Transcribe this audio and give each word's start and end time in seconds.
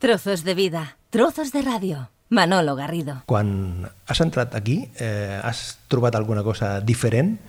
Trozos 0.00 0.44
de 0.44 0.54
vida, 0.54 0.94
trozos 1.10 1.50
de 1.50 1.58
ràdio. 1.58 2.04
Manolo 2.30 2.76
Garrido. 2.78 3.16
Quan 3.26 3.90
has 4.06 4.20
entrat 4.22 4.54
aquí, 4.54 4.92
eh, 4.94 5.40
has 5.42 5.80
trobat 5.90 6.14
alguna 6.14 6.44
cosa 6.46 6.78
diferent? 6.78 7.40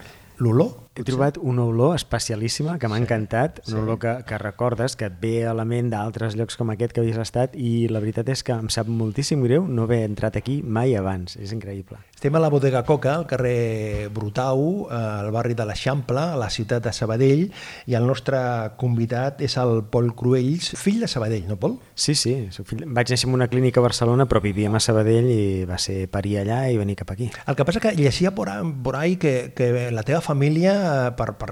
L'olor? 0.42 0.89
He 0.98 1.04
trobat 1.06 1.36
una 1.38 1.62
olor 1.70 1.94
especialíssima 1.94 2.72
que 2.82 2.88
m'ha 2.90 2.96
sí, 2.98 3.04
encantat, 3.04 3.60
una 3.68 3.76
sí. 3.76 3.78
olor 3.78 3.98
que, 4.02 4.14
que 4.26 4.38
recordes, 4.42 4.96
que 4.98 5.06
et 5.06 5.20
ve 5.22 5.46
a 5.46 5.52
la 5.54 5.62
ment 5.62 5.86
d'altres 5.92 6.34
llocs 6.34 6.58
com 6.58 6.72
aquest 6.74 6.96
que 6.96 7.04
havies 7.04 7.20
estat 7.22 7.54
i 7.54 7.86
la 7.86 8.02
veritat 8.02 8.28
és 8.34 8.42
que 8.42 8.56
em 8.58 8.66
sap 8.74 8.90
moltíssim 8.90 9.44
greu 9.46 9.68
no 9.70 9.86
haver 9.86 10.02
entrat 10.08 10.34
aquí 10.40 10.58
mai 10.66 10.96
abans, 10.98 11.36
és 11.38 11.54
increïble. 11.54 12.00
Estem 12.20 12.34
a 12.34 12.40
la 12.42 12.50
Bodega 12.52 12.82
Coca, 12.84 13.14
al 13.14 13.24
carrer 13.30 14.10
Brutau, 14.12 14.88
al 14.90 15.30
barri 15.32 15.54
de 15.56 15.64
l'Eixample, 15.64 16.20
a 16.34 16.36
la 16.36 16.50
ciutat 16.50 16.82
de 16.84 16.92
Sabadell, 16.92 17.46
i 17.86 17.96
el 17.96 18.10
nostre 18.10 18.42
convidat 18.82 19.40
és 19.46 19.54
el 19.62 19.84
Pol 19.94 20.10
Cruells, 20.18 20.72
fill 20.76 20.98
de 21.00 21.08
Sabadell, 21.08 21.46
no, 21.48 21.56
Pol? 21.62 21.78
Sí, 21.94 22.16
sí, 22.18 22.34
fill... 22.66 22.82
vaig 22.90 23.14
néixer 23.14 23.30
en 23.30 23.38
una 23.38 23.48
clínica 23.48 23.80
a 23.80 23.86
Barcelona, 23.86 24.26
però 24.28 24.42
vivíem 24.42 24.74
a 24.74 24.82
Sabadell 24.82 25.30
i 25.30 25.40
va 25.70 25.78
ser 25.78 26.10
parir 26.10 26.40
allà 26.42 26.64
i 26.68 26.76
venir 26.82 26.98
cap 26.98 27.14
aquí. 27.14 27.30
El 27.46 27.56
que 27.56 27.64
passa 27.64 27.80
que 27.80 27.94
llegia 27.94 28.34
por, 28.34 28.50
por 28.82 28.98
ahí 28.98 29.16
que, 29.16 29.54
que 29.56 29.88
la 29.94 30.02
teva 30.02 30.20
família 30.20 30.80
per, 31.16 31.32
per, 31.38 31.50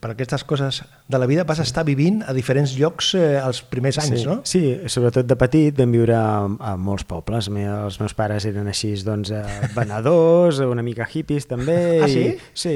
per 0.00 0.10
aquestes 0.12 0.44
coses 0.44 0.82
de 1.08 1.18
la 1.18 1.26
vida 1.26 1.44
vas 1.46 1.60
estar 1.62 1.84
vivint 1.86 2.22
a 2.26 2.34
diferents 2.34 2.74
llocs 2.78 3.12
eh, 3.18 3.38
els 3.38 3.60
primers 3.70 3.98
anys, 4.02 4.22
sí, 4.22 4.26
no? 4.26 4.36
Sí, 4.46 4.62
sobretot 4.90 5.26
de 5.28 5.36
petit 5.38 5.76
vam 5.78 5.92
viure 5.94 6.16
a, 6.18 6.46
a 6.46 6.74
molts 6.80 7.06
pobles. 7.06 7.48
Els 7.50 8.00
meus 8.00 8.14
pares 8.18 8.46
eren 8.48 8.66
així, 8.70 8.92
doncs, 9.06 9.30
eh, 9.34 9.70
venedors, 9.76 10.60
una 10.66 10.84
mica 10.86 11.06
hippies 11.06 11.46
també. 11.50 11.78
Ah, 12.02 12.10
sí? 12.10 12.24
I, 12.32 12.50
sí, 12.56 12.74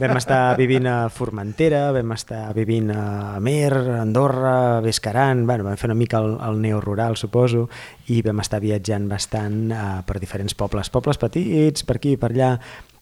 vam 0.00 0.16
estar 0.18 0.42
vivint 0.58 0.88
a 0.90 0.96
Formentera, 1.12 1.88
vam 1.94 2.16
estar 2.16 2.42
vivint 2.56 2.90
a 2.94 3.04
Amer, 3.36 3.72
a 3.78 4.00
Andorra, 4.02 4.56
Bescaran, 4.84 5.46
bueno, 5.46 5.68
vam 5.68 5.78
fer 5.78 5.90
una 5.92 5.98
mica 5.98 6.22
el, 6.24 6.36
el 6.48 6.60
neorural, 6.62 7.16
suposo, 7.20 7.68
i 8.08 8.22
vam 8.26 8.42
estar 8.44 8.60
viatjant 8.64 9.08
bastant 9.10 9.58
eh, 9.70 9.88
per 10.06 10.18
diferents 10.22 10.56
pobles, 10.58 10.90
pobles 10.90 11.20
petits, 11.20 11.86
per 11.86 11.98
aquí, 12.00 12.16
per 12.18 12.32
allà, 12.34 12.54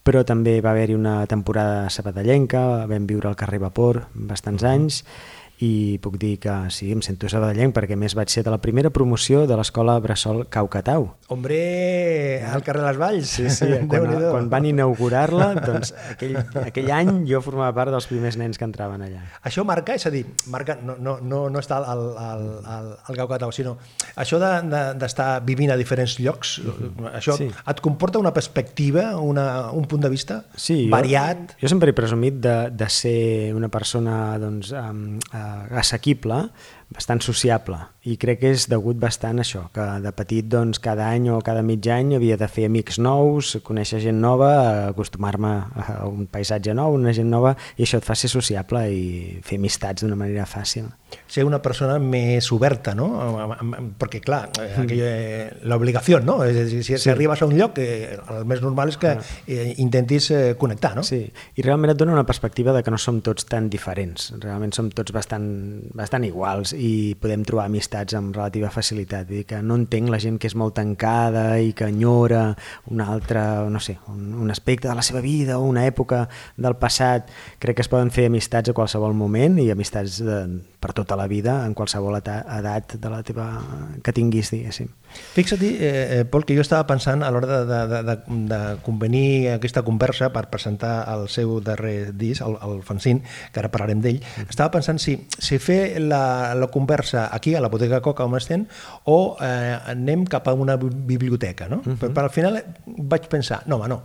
però 0.07 0.23
també 0.23 0.61
va 0.63 0.71
haver-hi 0.71 0.95
una 0.95 1.17
temporada 1.27 1.89
sabadellenca, 1.91 2.87
vam 2.87 3.09
viure 3.11 3.27
al 3.27 3.39
carrer 3.39 3.59
Vapor 3.65 4.05
bastants 4.15 4.63
anys, 4.63 5.01
i 5.65 5.97
puc 6.05 6.19
dir 6.21 6.37
que 6.41 6.53
sí, 6.75 6.91
em 6.93 7.01
sento 7.05 7.31
sabadellenc 7.33 7.73
perquè 7.77 7.97
més 7.97 8.15
vaig 8.17 8.29
ser 8.33 8.43
de 8.45 8.53
la 8.53 8.61
primera 8.61 8.91
promoció 8.93 9.47
de 9.49 9.57
l'escola 9.57 9.97
Bressol 10.05 10.45
Caucatau. 10.53 11.09
Hombre, 11.33 12.43
al 12.45 12.63
carrer 12.67 12.85
Les 12.85 12.99
Valls. 13.01 13.31
Sí, 13.39 13.49
sí, 13.51 13.69
quan, 13.91 14.05
quan 14.21 14.51
van 14.53 14.69
inaugurar-la, 14.69 15.49
doncs 15.65 15.95
aquell, 16.13 16.37
aquell 16.61 16.91
any 16.93 17.13
jo 17.29 17.41
formava 17.45 17.73
part 17.77 17.95
dels 17.95 18.09
primers 18.11 18.37
nens 18.41 18.61
que 18.61 18.69
entraven 18.69 19.07
allà. 19.07 19.23
Això 19.49 19.65
marca, 19.65 19.97
és 19.97 20.07
a 20.09 20.13
dir, 20.13 20.27
marca, 20.53 20.77
no, 20.83 20.99
no, 21.01 21.17
no, 21.23 21.47
no 21.53 21.63
està 21.63 21.81
al, 21.81 22.05
al, 22.21 22.45
al, 22.77 22.93
al 23.09 23.21
Caucatau, 23.23 23.55
sinó 23.55 23.77
això 24.17 24.41
d'estar 24.41 25.01
de, 25.01 25.41
de, 25.41 25.47
vivint 25.49 25.73
a 25.73 25.79
diferents 25.81 26.19
llocs, 26.21 26.59
mm 26.61 26.77
-hmm. 26.77 27.11
això 27.17 27.37
sí. 27.37 27.49
et 27.49 27.81
comporta 27.81 28.19
una 28.19 28.35
perspectiva, 28.35 29.17
una, 29.17 29.71
un 29.73 29.87
punt 29.87 30.03
de 30.03 30.09
vista 30.09 30.45
sí, 30.55 30.89
variat? 30.91 31.57
Jo, 31.57 31.67
jo 31.67 31.69
sempre 31.69 31.91
he 31.91 31.95
presumit 31.95 32.35
de, 32.35 32.71
de 32.71 32.89
ser 32.89 33.55
una 33.55 33.69
persona 33.69 34.39
doncs, 34.39 34.73
amb, 34.73 35.23
assequible, 35.71 36.51
bastant 36.95 37.23
sociable 37.25 37.79
i 38.07 38.15
crec 38.23 38.39
que 38.39 38.53
és 38.55 38.69
degut 38.71 38.99
bastant 39.03 39.41
a 39.41 39.43
això, 39.43 39.65
que 39.75 39.85
de 40.05 40.13
petit 40.15 40.47
doncs, 40.47 40.79
cada 40.83 41.09
any 41.11 41.27
o 41.35 41.41
cada 41.45 41.65
mig 41.67 41.87
any 41.91 42.15
havia 42.15 42.37
de 42.39 42.47
fer 42.47 42.69
amics 42.69 43.01
nous, 43.03 43.57
conèixer 43.67 43.99
gent 44.05 44.21
nova, 44.23 44.51
acostumar-me 44.93 45.51
a 45.83 45.97
un 46.07 46.29
paisatge 46.31 46.75
nou, 46.79 46.95
una 46.95 47.15
gent 47.17 47.33
nova, 47.33 47.57
i 47.75 47.83
això 47.83 47.99
et 47.99 48.07
fa 48.07 48.15
ser 48.15 48.31
sociable 48.31 48.85
i 48.95 49.03
fer 49.43 49.59
amistats 49.59 50.05
d'una 50.05 50.19
manera 50.19 50.47
fàcil. 50.47 50.87
Ser 51.31 51.45
una 51.47 51.59
persona 51.63 51.99
més 52.03 52.49
oberta, 52.55 52.95
no? 52.95 53.09
Perquè, 53.99 54.21
clar, 54.23 54.41
mm. 54.55 55.67
l'obligació, 55.71 56.21
no? 56.23 56.39
És 56.47 56.61
a 56.61 56.65
dir, 56.67 56.83
si, 56.87 56.99
sí. 56.99 57.11
arribes 57.11 57.43
a 57.43 57.51
un 57.51 57.57
lloc, 57.59 57.79
eh, 57.83 58.15
el 58.37 58.47
més 58.47 58.63
normal 58.63 58.95
és 58.95 59.01
que 59.03 59.17
ah. 59.17 59.27
eh, 59.47 59.73
intentis 59.83 60.31
eh, 60.35 60.41
connectar, 60.59 60.95
no? 60.99 61.07
Sí, 61.07 61.25
i 61.27 61.67
realment 61.67 61.95
et 61.95 61.99
dona 61.99 62.15
una 62.15 62.27
perspectiva 62.27 62.75
de 62.75 62.85
que 62.87 62.95
no 62.95 63.03
som 63.03 63.19
tots 63.27 63.51
tan 63.51 63.71
diferents, 63.73 64.33
realment 64.43 64.75
som 64.77 64.91
tots 64.95 65.15
bastant, 65.15 65.47
bastant 65.95 66.27
iguals 66.27 66.76
i 66.77 67.17
podem 67.21 67.43
trobar 67.49 67.67
amistats 67.71 68.15
amb 68.19 68.35
relativa 68.37 68.71
facilitat. 68.71 69.27
Vull 69.29 69.43
dir 69.43 69.47
que 69.49 69.61
no 69.65 69.79
entenc 69.81 70.11
la 70.13 70.21
gent 70.23 70.39
que 70.41 70.51
és 70.51 70.57
molt 70.59 70.77
tancada 70.79 71.47
i 71.63 71.73
que 71.77 71.89
enyora 71.91 72.51
un 72.93 73.03
altre, 73.03 73.43
no 73.73 73.81
sé, 73.83 73.97
un, 74.13 74.35
un 74.45 74.53
aspecte 74.53 74.89
de 74.89 74.95
la 74.95 75.05
seva 75.07 75.23
vida 75.25 75.59
o 75.59 75.67
una 75.67 75.87
època 75.89 76.27
del 76.57 76.77
passat. 76.81 77.31
Crec 77.59 77.81
que 77.81 77.87
es 77.87 77.93
poden 77.93 78.13
fer 78.15 78.29
amistats 78.31 78.71
a 78.71 78.77
qualsevol 78.77 79.17
moment 79.17 79.59
i 79.63 79.71
amistats 79.73 80.21
de, 80.25 80.41
per 80.81 80.93
tota 80.97 81.17
la 81.19 81.27
vida 81.27 81.63
en 81.67 81.75
qualsevol 81.75 82.21
edat 82.21 82.97
de 83.01 83.11
la 83.11 83.23
teva 83.27 83.49
que 84.05 84.15
tinguis, 84.15 84.53
diguéssim. 84.55 84.93
Fixa't, 85.37 85.63
eh, 85.63 86.25
Pol, 86.31 86.45
que 86.49 86.57
jo 86.57 86.65
estava 86.65 86.87
pensant 86.89 87.23
a 87.23 87.31
l'hora 87.31 87.63
de, 87.65 87.79
de, 87.91 88.01
de, 88.09 88.17
de 88.51 88.61
convenir 88.87 89.53
aquesta 89.57 89.83
conversa 89.87 90.31
per 90.35 90.47
presentar 90.53 90.95
el 91.13 91.29
seu 91.33 91.59
darrer 91.65 92.13
disc, 92.17 92.45
el, 92.47 92.57
el 92.65 92.83
fanzine, 92.87 93.23
que 93.53 93.63
ara 93.63 93.71
parlarem 93.73 94.03
d'ell, 94.05 94.21
mm. 94.23 94.49
estava 94.53 94.73
pensant 94.79 95.01
si, 95.03 95.19
si 95.39 95.61
fer 95.63 95.99
la, 96.01 96.55
la 96.57 96.71
conversa 96.73 97.29
aquí, 97.33 97.55
a 97.55 97.63
la 97.65 97.73
bodega 97.73 98.03
Coca, 98.05 98.25
on 98.25 98.37
estem, 98.39 98.67
o 99.05 99.37
eh, 99.45 99.77
anem 99.93 100.27
cap 100.31 100.49
a 100.49 100.57
una 100.57 100.77
biblioteca, 100.77 101.69
no? 101.69 101.83
Mm 101.85 101.93
-hmm. 101.93 101.99
però, 102.01 102.13
però 102.13 102.31
al 102.31 102.35
final 102.35 102.63
vaig 102.87 103.29
pensar, 103.29 103.63
no, 103.67 103.77
home, 103.77 103.89
no, 103.89 104.03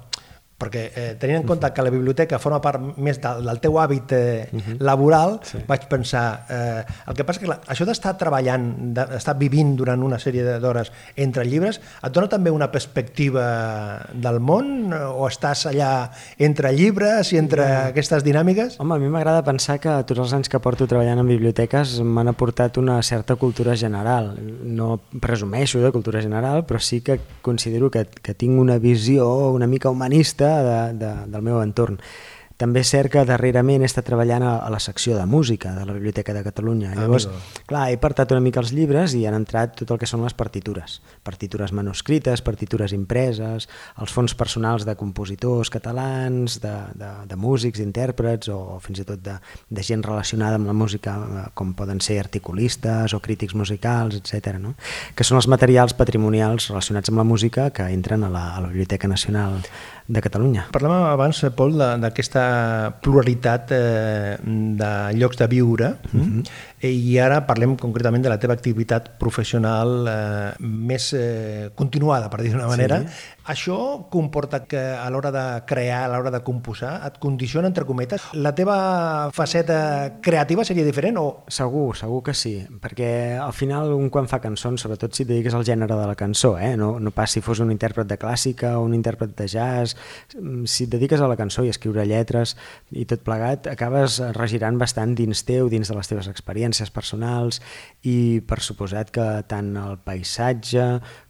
perquè 0.61 0.83
eh, 0.93 1.07
tenint 1.19 1.41
en 1.41 1.47
compte 1.47 1.69
que 1.73 1.85
la 1.85 1.91
biblioteca 1.93 2.39
forma 2.41 2.61
part 2.63 2.81
més 3.01 3.19
del, 3.21 3.45
del 3.47 3.61
teu 3.63 3.77
hàbit 3.81 4.13
eh, 4.15 4.47
uh 4.51 4.59
-huh. 4.59 4.77
laboral, 4.79 5.39
sí. 5.43 5.63
vaig 5.67 5.87
pensar, 5.89 6.45
eh, 6.49 6.83
el 7.07 7.15
que 7.15 7.25
passa 7.25 7.39
que 7.39 7.47
la, 7.47 7.59
això 7.67 7.85
d'estar 7.85 8.17
treballant, 8.17 8.93
d'estar 8.93 9.37
vivint 9.37 9.75
durant 9.75 10.01
una 10.03 10.19
sèrie 10.19 10.59
d'hores 10.59 10.91
entre 11.15 11.45
llibres, 11.45 11.81
et 12.03 12.11
dona 12.11 12.27
també 12.27 12.51
una 12.51 12.71
perspectiva 12.71 14.05
del 14.13 14.39
món 14.39 14.93
o 14.93 15.27
estàs 15.27 15.65
allà 15.65 16.11
entre 16.37 16.71
llibres 16.73 17.33
i 17.33 17.37
entre 17.37 17.63
yeah. 17.63 17.87
aquestes 17.87 18.23
dinàmiques? 18.23 18.79
Home, 18.79 18.95
a 18.95 18.99
mi 18.99 19.09
m'agrada 19.09 19.43
pensar 19.43 19.79
que 19.79 20.03
tots 20.05 20.19
els 20.19 20.33
anys 20.33 20.49
que 20.49 20.59
porto 20.59 20.87
treballant 20.87 21.19
en 21.19 21.27
biblioteques 21.27 21.99
m'han 22.01 22.27
aportat 22.27 22.77
una 22.77 23.01
certa 23.01 23.35
cultura 23.35 23.75
general. 23.75 24.35
No 24.63 24.99
presumeixo 25.19 25.79
de 25.81 25.91
cultura 25.91 26.21
general, 26.21 26.65
però 26.65 26.79
sí 26.79 27.01
que 27.01 27.19
considero 27.41 27.89
que, 27.89 28.05
que 28.05 28.33
tinc 28.33 28.59
una 28.59 28.77
visió 28.77 29.51
una 29.51 29.67
mica 29.67 29.89
humanista 29.89 30.50
de, 30.63 30.77
de, 31.01 31.11
del 31.31 31.45
meu 31.47 31.61
entorn. 31.63 31.99
També 32.61 32.83
és 32.85 32.91
cert 32.93 33.09
que 33.09 33.23
darrerament 33.25 33.81
he 33.81 33.89
estat 33.89 34.05
treballant 34.05 34.45
a, 34.45 34.51
a 34.61 34.69
la 34.69 34.79
secció 34.83 35.15
de 35.17 35.25
música 35.25 35.73
de 35.73 35.85
la 35.87 35.95
Biblioteca 35.97 36.35
de 36.37 36.43
Catalunya. 36.45 36.91
Ah, 36.93 36.99
Llavors, 37.01 37.25
amigo. 37.25 37.63
clar, 37.65 37.87
he 37.89 37.97
portat 37.97 38.33
una 38.35 38.43
mica 38.45 38.61
els 38.61 38.73
llibres 38.77 39.15
i 39.17 39.23
han 39.25 39.37
entrat 39.39 39.73
tot 39.79 39.95
el 39.95 39.99
que 40.01 40.09
són 40.09 40.21
les 40.21 40.35
partitures. 40.37 40.99
Partitures 41.25 41.73
manuscrites, 41.73 42.43
partitures 42.45 42.93
impreses, 42.93 43.65
els 43.97 44.13
fons 44.13 44.35
personals 44.37 44.85
de 44.85 44.95
compositors 44.99 45.73
catalans, 45.73 46.59
de, 46.61 46.75
de, 47.01 47.09
de 47.31 47.39
músics, 47.39 47.81
intèrprets 47.81 48.51
o 48.53 48.77
fins 48.83 49.01
i 49.01 49.07
tot 49.09 49.25
de, 49.25 49.39
de 49.69 49.85
gent 49.85 50.05
relacionada 50.05 50.61
amb 50.61 50.69
la 50.69 50.77
música, 50.77 51.17
eh, 51.17 51.47
com 51.57 51.73
poden 51.73 52.01
ser 52.05 52.19
articulistes 52.21 53.17
o 53.17 53.21
crítics 53.25 53.57
musicals, 53.57 54.21
etc. 54.21 54.59
No? 54.61 54.75
que 55.15 55.25
són 55.27 55.39
els 55.39 55.49
materials 55.51 55.95
patrimonials 55.97 56.69
relacionats 56.69 57.09
amb 57.11 57.21
la 57.21 57.27
música 57.27 57.69
que 57.73 57.87
entren 57.93 58.23
a 58.23 58.29
la, 58.29 58.45
a 58.55 58.61
la 58.61 58.69
Biblioteca 58.69 59.09
Nacional 59.09 59.59
de 60.11 60.21
Catalunya. 60.23 60.67
Parlàvem 60.75 61.07
abans, 61.09 61.41
Pol, 61.55 61.77
d'aquesta 62.01 62.43
pluralitat 63.01 63.71
eh, 63.75 64.35
de 64.81 64.91
llocs 65.17 65.37
de 65.37 65.47
viure 65.47 65.95
mm 66.11 66.19
-hmm. 66.21 66.43
I 66.89 67.17
ara 67.21 67.43
parlem 67.45 67.75
concretament 67.77 68.23
de 68.25 68.31
la 68.31 68.39
teva 68.41 68.55
activitat 68.57 69.11
professional 69.21 70.07
eh, 70.09 70.53
més 70.61 71.11
eh, 71.13 71.69
continuada, 71.77 72.29
per 72.31 72.41
dir 72.41 72.55
d'una 72.55 72.69
manera. 72.69 73.01
Sí. 73.05 73.37
Això 73.51 73.77
comporta 74.09 74.63
que 74.69 74.79
a 74.97 75.09
l'hora 75.13 75.31
de 75.33 75.43
crear, 75.69 76.03
a 76.05 76.09
l'hora 76.13 76.31
de 76.33 76.41
composar, 76.45 76.93
et 77.05 77.19
condiciona, 77.21 77.69
entre 77.69 77.85
cometes, 77.85 78.25
la 78.33 78.53
teva 78.57 79.29
faceta 79.33 80.21
creativa 80.21 80.65
seria 80.65 80.85
diferent 80.87 81.19
o...? 81.21 81.25
Segur, 81.51 81.93
segur 81.99 82.21
que 82.25 82.35
sí, 82.37 82.55
perquè 82.81 83.11
al 83.41 83.53
final 83.53 83.93
un 83.93 84.09
quan 84.13 84.29
fa 84.31 84.41
cançons, 84.41 84.81
sobretot 84.81 85.13
si 85.13 85.25
et 85.25 85.31
dediques 85.33 85.57
al 85.57 85.65
gènere 85.67 85.97
de 85.97 86.09
la 86.09 86.17
cançó, 86.17 86.55
eh? 86.57 86.73
no, 86.77 86.95
no 87.01 87.13
pas 87.13 87.33
si 87.33 87.45
fos 87.45 87.61
un 87.61 87.73
intèrpret 87.73 88.09
de 88.09 88.17
clàssica 88.21 88.77
o 88.79 88.85
un 88.87 88.97
intèrpret 88.97 89.35
de 89.37 89.49
jazz, 89.49 89.97
si 90.65 90.87
et 90.87 90.93
dediques 90.93 91.21
a 91.21 91.29
la 91.29 91.37
cançó 91.37 91.65
i 91.65 91.73
escriure 91.73 92.07
lletres 92.09 92.55
i 92.93 93.05
tot 93.09 93.25
plegat, 93.25 93.69
acabes 93.73 94.21
regirant 94.37 94.81
bastant 94.81 95.17
dins 95.17 95.45
teu, 95.45 95.69
dins 95.69 95.89
de 95.89 95.97
les 95.97 96.09
teves 96.13 96.29
experiències 96.31 96.70
personals 96.95 97.59
i 98.07 98.39
per 98.47 98.61
suposat 98.63 99.11
que 99.11 99.25
tant 99.51 99.73
el 99.77 99.97
paisatge 100.05 100.85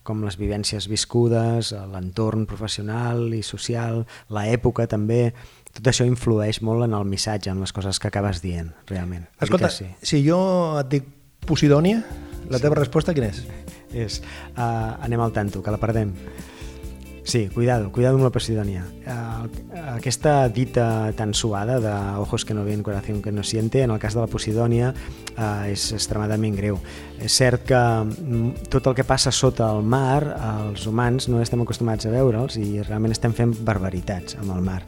com 0.05 0.21
les 0.25 0.37
vivències 0.37 0.87
viscudes, 0.91 1.73
l'entorn 1.73 2.45
professional 2.49 3.33
i 3.33 3.41
social, 3.45 4.03
l'època 4.29 4.87
també, 4.89 5.33
tot 5.71 5.87
això 5.87 6.05
influeix 6.05 6.61
molt 6.61 6.85
en 6.85 6.93
el 6.97 7.07
missatge, 7.09 7.51
en 7.51 7.61
les 7.63 7.73
coses 7.73 7.99
que 7.99 8.11
acabes 8.11 8.41
dient, 8.43 8.71
realment. 8.91 9.25
Escolta, 9.41 9.71
sí. 9.73 9.89
si 10.03 10.21
jo 10.27 10.39
et 10.79 10.91
dic 10.91 11.09
Posidònia, 11.41 12.03
la 12.51 12.59
teva 12.61 12.75
sí. 12.75 12.83
resposta 12.83 13.15
quina 13.17 13.31
és? 13.31 13.41
És, 13.97 14.21
uh, 14.53 15.01
anem 15.01 15.21
al 15.23 15.33
tanto, 15.33 15.63
que 15.65 15.73
la 15.73 15.79
perdem. 15.81 16.13
Sí, 17.23 17.49
cuidado, 17.53 17.91
cuidado 17.91 18.17
amb 18.17 18.25
la 18.25 18.31
Posidònia. 18.33 18.81
Uh, 19.05 19.45
aquesta 19.93 20.49
dita 20.49 21.13
tan 21.15 21.35
suada 21.37 21.79
de 21.79 21.93
ojos 22.19 22.45
que 22.45 22.55
no 22.57 22.65
ven, 22.65 22.81
corazón 22.81 23.21
que 23.21 23.31
no 23.31 23.43
siente, 23.43 23.83
en 23.83 23.91
el 23.91 23.99
cas 23.99 24.15
de 24.15 24.21
la 24.21 24.27
Posidònia 24.27 24.89
uh, 25.37 25.69
és 25.69 25.91
extremadament 25.93 26.57
greu. 26.57 26.79
És 27.21 27.37
cert 27.37 27.67
que 27.69 27.77
mm, 27.77 28.67
tot 28.73 28.89
el 28.89 28.97
que 28.97 29.05
passa 29.05 29.31
sota 29.31 29.69
el 29.69 29.85
mar, 29.85 30.25
els 30.65 30.87
humans 30.89 31.29
no 31.29 31.43
estem 31.45 31.61
acostumats 31.61 32.09
a 32.09 32.13
veure'ls 32.13 32.57
i 32.57 32.81
realment 32.81 33.13
estem 33.13 33.37
fent 33.37 33.53
barbaritats 33.61 34.41
amb 34.41 34.57
el 34.57 34.65
mar 34.65 34.81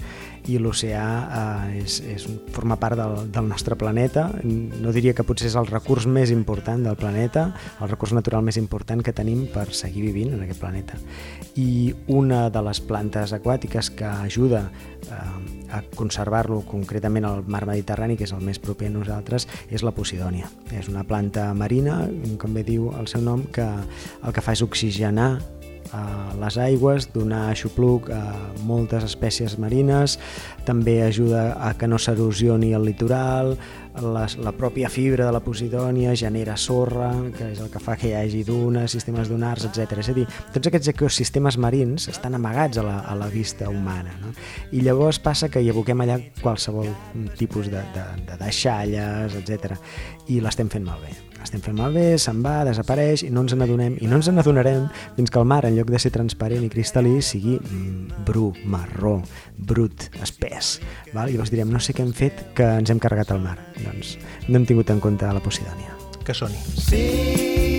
i 0.51 0.57
l'oceà 0.59 1.05
eh, 1.23 1.81
és, 1.83 1.99
és, 2.15 2.25
forma 2.53 2.77
part 2.81 2.97
del, 2.99 3.29
del 3.33 3.47
nostre 3.49 3.77
planeta. 3.79 4.27
No 4.43 4.93
diria 4.95 5.13
que 5.15 5.25
potser 5.27 5.49
és 5.49 5.57
el 5.59 5.69
recurs 5.69 6.07
més 6.09 6.33
important 6.33 6.83
del 6.83 6.97
planeta, 6.99 7.49
el 7.81 7.91
recurs 7.91 8.13
natural 8.15 8.43
més 8.45 8.59
important 8.59 9.03
que 9.03 9.15
tenim 9.15 9.45
per 9.53 9.69
seguir 9.75 10.05
vivint 10.09 10.35
en 10.35 10.43
aquest 10.45 10.61
planeta. 10.61 10.99
I 11.59 11.93
una 12.11 12.47
de 12.53 12.63
les 12.65 12.81
plantes 12.83 13.35
aquàtiques 13.35 13.91
que 13.97 14.09
ajuda 14.09 14.65
eh, 15.07 15.21
a 15.73 15.81
conservar-lo 15.95 16.61
concretament 16.69 17.25
al 17.25 17.43
mar 17.47 17.65
Mediterrani, 17.65 18.17
que 18.17 18.27
és 18.27 18.35
el 18.35 18.43
més 18.45 18.59
proper 18.61 18.91
a 18.91 18.93
nosaltres, 18.93 19.47
és 19.73 19.83
la 19.85 19.95
Posidònia. 19.95 20.49
És 20.75 20.89
una 20.91 21.05
planta 21.07 21.49
marina, 21.57 22.03
com 22.41 22.53
bé 22.53 22.65
diu 22.67 22.91
el 22.99 23.09
seu 23.11 23.23
nom, 23.25 23.47
que 23.53 23.65
el 23.65 24.35
que 24.35 24.43
fa 24.43 24.53
és 24.53 24.61
oxigenar 24.65 25.37
a 25.93 26.33
les 26.41 26.57
aigües, 26.57 27.07
donar 27.13 27.45
aixopluc 27.51 28.09
a 28.13 28.23
moltes 28.65 29.05
espècies 29.05 29.55
marines, 29.61 30.17
també 30.65 31.01
ajuda 31.05 31.53
a 31.61 31.73
que 31.77 31.87
no 31.87 31.99
s'erosioni 32.01 32.73
el 32.73 32.87
litoral, 32.87 33.53
les, 34.01 34.37
la 34.41 34.53
pròpia 34.57 34.89
fibra 34.89 35.27
de 35.27 35.33
la 35.35 35.41
posidònia 35.43 36.15
genera 36.17 36.55
sorra, 36.57 37.11
que 37.35 37.51
és 37.53 37.61
el 37.61 37.69
que 37.69 37.81
fa 37.83 37.95
que 37.99 38.09
hi 38.09 38.15
hagi 38.17 38.41
dunes, 38.47 38.95
sistemes 38.95 39.29
dunars, 39.29 39.67
etc. 39.69 39.99
És 40.01 40.09
a 40.09 40.15
dir, 40.17 40.25
tots 40.55 40.71
aquests 40.71 40.89
ecosistemes 40.95 41.59
marins 41.61 42.09
estan 42.09 42.39
amagats 42.39 42.81
a 42.81 42.87
la, 42.87 42.97
a 43.05 43.17
la 43.19 43.29
vista 43.33 43.69
humana. 43.69 44.15
No? 44.23 44.33
I 44.73 44.81
llavors 44.85 45.21
passa 45.21 45.51
que 45.53 45.61
hi 45.61 45.69
aboquem 45.69 46.01
allà 46.05 46.17
qualsevol 46.41 46.89
tipus 47.37 47.69
de, 47.73 47.83
de, 47.93 48.07
de 48.31 48.39
deixalles, 48.41 49.37
etc. 49.43 49.77
I 50.33 50.41
l'estem 50.41 50.73
fent 50.73 50.89
malbé 50.89 51.13
estem 51.43 51.61
fent 51.63 51.77
malbé, 51.77 52.17
se'n 52.21 52.41
va, 52.45 52.61
desapareix 52.67 53.25
i 53.27 53.31
no 53.33 53.43
ens 53.45 53.55
n'adonem 53.57 53.97
i 54.01 54.09
no 54.09 54.19
ens 54.19 54.29
n'adonarem 54.31 54.87
fins 55.17 55.33
que 55.33 55.41
el 55.41 55.49
mar, 55.49 55.63
en 55.67 55.77
lloc 55.77 55.91
de 55.93 56.01
ser 56.01 56.13
transparent 56.15 56.63
i 56.65 56.71
cristal·lí, 56.73 57.17
sigui 57.23 57.57
mm, 57.59 58.23
bru, 58.27 58.51
marró, 58.65 59.17
brut, 59.57 60.09
espès. 60.23 60.77
Val? 61.13 61.29
I 61.29 61.37
llavors 61.37 61.53
direm, 61.53 61.71
no 61.73 61.83
sé 61.83 61.95
què 61.95 62.05
hem 62.05 62.15
fet 62.15 62.45
que 62.57 62.69
ens 62.79 62.93
hem 62.93 63.01
carregat 63.03 63.35
al 63.35 63.43
mar. 63.43 63.57
Doncs 63.83 64.17
no 64.47 64.59
hem 64.59 64.67
tingut 64.69 64.93
en 64.93 65.03
compte 65.03 65.27
la 65.27 65.43
Posidònia. 65.43 65.97
Que 66.23 66.35
soni. 66.37 66.59
Sí, 66.79 67.72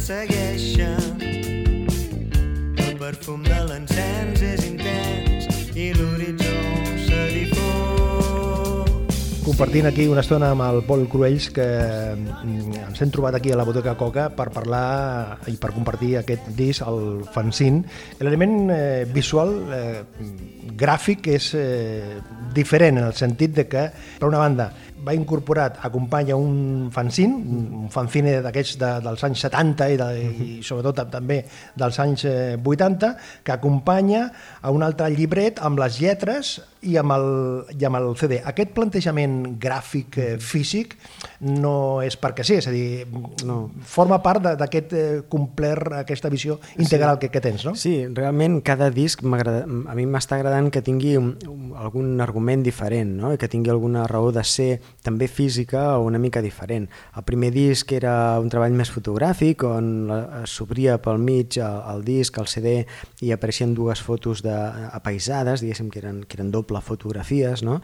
segueixen. 0.00 1.20
El 2.86 2.96
perfum 3.00 3.44
de 3.44 3.60
l'encens 3.68 4.42
és 4.52 4.64
intens 4.68 5.50
I 5.76 5.92
l'horitzó 5.98 6.56
s'ha 7.06 7.26
difós 7.34 7.70
compartint 9.50 9.86
aquí 9.88 10.04
una 10.06 10.22
estona 10.22 10.50
amb 10.54 10.62
el 10.62 10.78
Pol 10.86 11.02
Cruells 11.10 11.48
que 11.52 11.64
mm, 11.66 12.76
ens 12.86 13.00
hem 13.02 13.10
trobat 13.12 13.34
aquí 13.36 13.50
a 13.50 13.56
la 13.58 13.64
Boteca 13.66 13.96
Coca 13.98 14.28
per 14.36 14.46
parlar 14.54 15.40
i 15.50 15.56
per 15.60 15.72
compartir 15.74 16.14
aquest 16.20 16.46
disc, 16.56 16.84
el 16.86 17.24
fanzine. 17.34 17.82
L'element 18.20 18.70
eh, 18.70 19.04
visual, 19.10 19.52
eh, 19.74 20.04
gràfic, 20.80 21.28
és 21.34 21.50
eh, 21.58 22.20
diferent 22.54 23.02
en 23.02 23.08
el 23.08 23.16
sentit 23.18 23.56
de 23.56 23.66
que, 23.68 23.84
per 24.20 24.30
una 24.30 24.40
banda, 24.40 24.70
va 25.04 25.14
incorporat, 25.16 25.78
acompanya 25.86 26.36
un 26.36 26.90
fanzine, 26.92 27.36
un 27.82 27.88
fanzine 27.92 28.38
d'aquests 28.44 28.76
de, 28.80 28.90
dels 29.04 29.24
anys 29.26 29.44
70 29.46 29.88
i, 29.94 29.98
de, 30.00 30.08
i 30.20 30.48
sobretot 30.66 31.02
també 31.12 31.40
dels 31.78 32.00
anys 32.02 32.26
eh, 32.28 32.56
80, 32.60 33.14
que 33.44 33.54
acompanya 33.54 34.26
a 34.60 34.72
un 34.74 34.84
altre 34.86 35.08
llibret 35.14 35.62
amb 35.64 35.80
les 35.80 36.00
lletres 36.02 36.58
i 36.82 36.96
amb 36.96 37.12
el, 37.12 37.26
i 37.76 37.84
amb 37.84 37.98
el 37.98 38.08
CD. 38.16 38.38
Aquest 38.46 38.72
plantejament 38.76 39.36
gràfic 39.60 40.16
eh, 40.20 40.28
físic 40.40 40.96
no 41.44 42.00
és 42.04 42.16
perquè 42.20 42.44
sí, 42.46 42.56
és 42.60 42.68
a 42.68 42.72
dir, 42.72 43.06
no. 43.48 43.58
forma 43.84 44.20
part 44.24 44.44
d'aquest 44.60 44.94
eh, 44.96 45.04
complert, 45.28 45.92
aquesta 46.00 46.30
visió 46.32 46.58
integral 46.80 47.18
que, 47.20 47.30
que 47.32 47.42
tens, 47.44 47.64
no? 47.68 47.74
Sí, 47.76 47.94
realment 48.16 48.60
cada 48.64 48.90
disc 48.92 49.24
a 49.24 49.94
mi 49.96 50.06
m'està 50.08 50.38
agradant 50.38 50.70
que 50.72 50.82
tingui 50.84 51.16
un, 51.20 51.34
un, 51.48 51.70
algun 51.80 52.20
argument 52.20 52.64
diferent, 52.64 53.12
no? 53.20 53.34
I 53.34 53.40
que 53.40 53.50
tingui 53.50 53.72
alguna 53.72 54.06
raó 54.10 54.32
de 54.32 54.44
ser 54.44 54.70
també 55.04 55.28
física 55.28 55.98
o 55.98 56.06
una 56.08 56.20
mica 56.20 56.42
diferent. 56.44 56.88
El 57.16 57.26
primer 57.28 57.52
disc 57.54 57.92
era 57.92 58.14
un 58.40 58.48
treball 58.52 58.76
més 58.76 58.92
fotogràfic 58.92 59.64
on 59.68 59.92
s'obria 60.48 60.98
pel 61.02 61.20
mig 61.20 61.60
el, 61.60 61.80
el 61.94 62.04
disc, 62.06 62.40
el 62.40 62.48
CD 62.48 62.80
i 63.24 63.32
apareixien 63.34 63.74
dues 63.76 64.00
fotos 64.04 64.44
de, 64.44 64.56
apaisades, 64.92 65.60
diguéssim 65.60 65.90
que 65.90 66.00
eren, 66.02 66.22
que 66.24 66.38
eren 66.38 66.50
doble 66.70 66.80
fotografies, 66.80 67.62
no? 67.62 67.80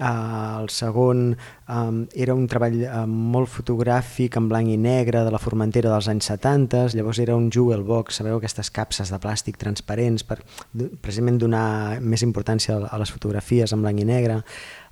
Uh, 0.00 0.62
el 0.62 0.70
segon 0.72 1.36
um, 1.68 1.98
era 2.16 2.34
un 2.34 2.48
treball 2.50 2.78
uh, 2.88 3.04
molt 3.06 3.50
fotogràfic 3.52 4.34
en 4.40 4.48
blanc 4.50 4.72
i 4.72 4.78
negre 4.80 5.20
de 5.22 5.30
la 5.30 5.38
Formentera 5.38 5.92
dels 5.92 6.08
anys 6.10 6.30
70, 6.32 6.88
llavors 6.96 7.20
era 7.22 7.36
un 7.36 7.50
jewel 7.52 7.84
box, 7.86 8.18
sabeu 8.18 8.40
aquestes 8.40 8.72
capses 8.74 9.12
de 9.12 9.20
plàstic 9.22 9.60
transparents 9.60 10.24
per 10.26 10.40
precisament 10.72 11.38
donar 11.38 12.00
més 12.00 12.24
importància 12.26 12.80
a 12.82 12.98
les 12.98 13.12
fotografies 13.14 13.76
en 13.76 13.84
blanc 13.84 14.00
i 14.00 14.08
negre. 14.08 14.40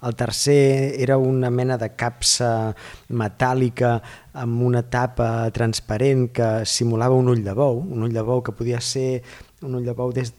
El 0.07 0.15
tercer 0.17 0.95
era 1.01 1.19
una 1.19 1.51
mena 1.51 1.77
de 1.81 1.91
capsa 1.97 2.71
metàl·lica 3.11 3.99
amb 4.41 4.63
una 4.63 4.85
tapa 4.87 5.51
transparent 5.53 6.29
que 6.33 6.51
simulava 6.65 7.19
un 7.19 7.33
ull 7.33 7.43
de 7.45 7.57
bou, 7.57 7.83
un 7.83 8.07
ull 8.07 8.15
de 8.15 8.23
bou 8.25 8.45
que 8.45 8.55
podia 8.55 8.81
ser 8.81 9.25
un 9.63 9.75
ull 9.77 9.85
de 9.85 9.93
bou 9.97 10.13
des, 10.17 10.33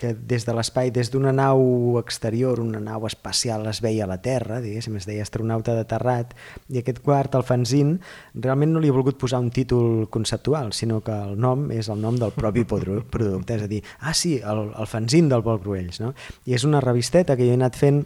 que 0.00 0.14
des 0.16 0.46
de 0.46 0.54
l'espai, 0.56 0.90
des 0.94 1.10
d'una 1.12 1.32
nau 1.36 1.98
exterior, 2.00 2.60
una 2.62 2.80
nau 2.80 3.06
espacial, 3.06 3.66
es 3.68 3.82
veia 3.84 4.06
a 4.06 4.10
la 4.10 4.18
Terra, 4.24 4.60
diguéssim, 4.64 4.96
es 4.96 5.06
deia 5.08 5.26
astronauta 5.26 5.74
de 5.76 5.84
terrat, 5.88 6.32
i 6.72 6.80
aquest 6.80 7.02
quart, 7.04 7.36
el 7.36 7.44
fanzine, 7.44 7.98
realment 8.34 8.72
no 8.72 8.80
li 8.80 8.88
he 8.88 8.96
volgut 8.96 9.18
posar 9.20 9.42
un 9.44 9.50
títol 9.52 10.08
conceptual, 10.10 10.72
sinó 10.72 11.02
que 11.04 11.12
el 11.12 11.36
nom 11.40 11.70
és 11.74 11.90
el 11.92 12.00
nom 12.00 12.16
del 12.20 12.32
propi 12.36 12.64
producte, 12.72 13.58
és 13.58 13.66
a 13.66 13.70
dir, 13.70 13.82
ah 14.00 14.14
sí, 14.16 14.38
el, 14.40 14.70
el 14.72 14.90
fanzine 14.90 15.28
del 15.32 15.44
Pol 15.44 15.60
Cruells, 15.60 16.00
no? 16.00 16.14
I 16.46 16.56
és 16.56 16.64
una 16.64 16.80
revisteta 16.80 17.36
que 17.36 17.44
jo 17.44 17.52
he 17.52 17.60
anat 17.60 17.76
fent 17.76 18.04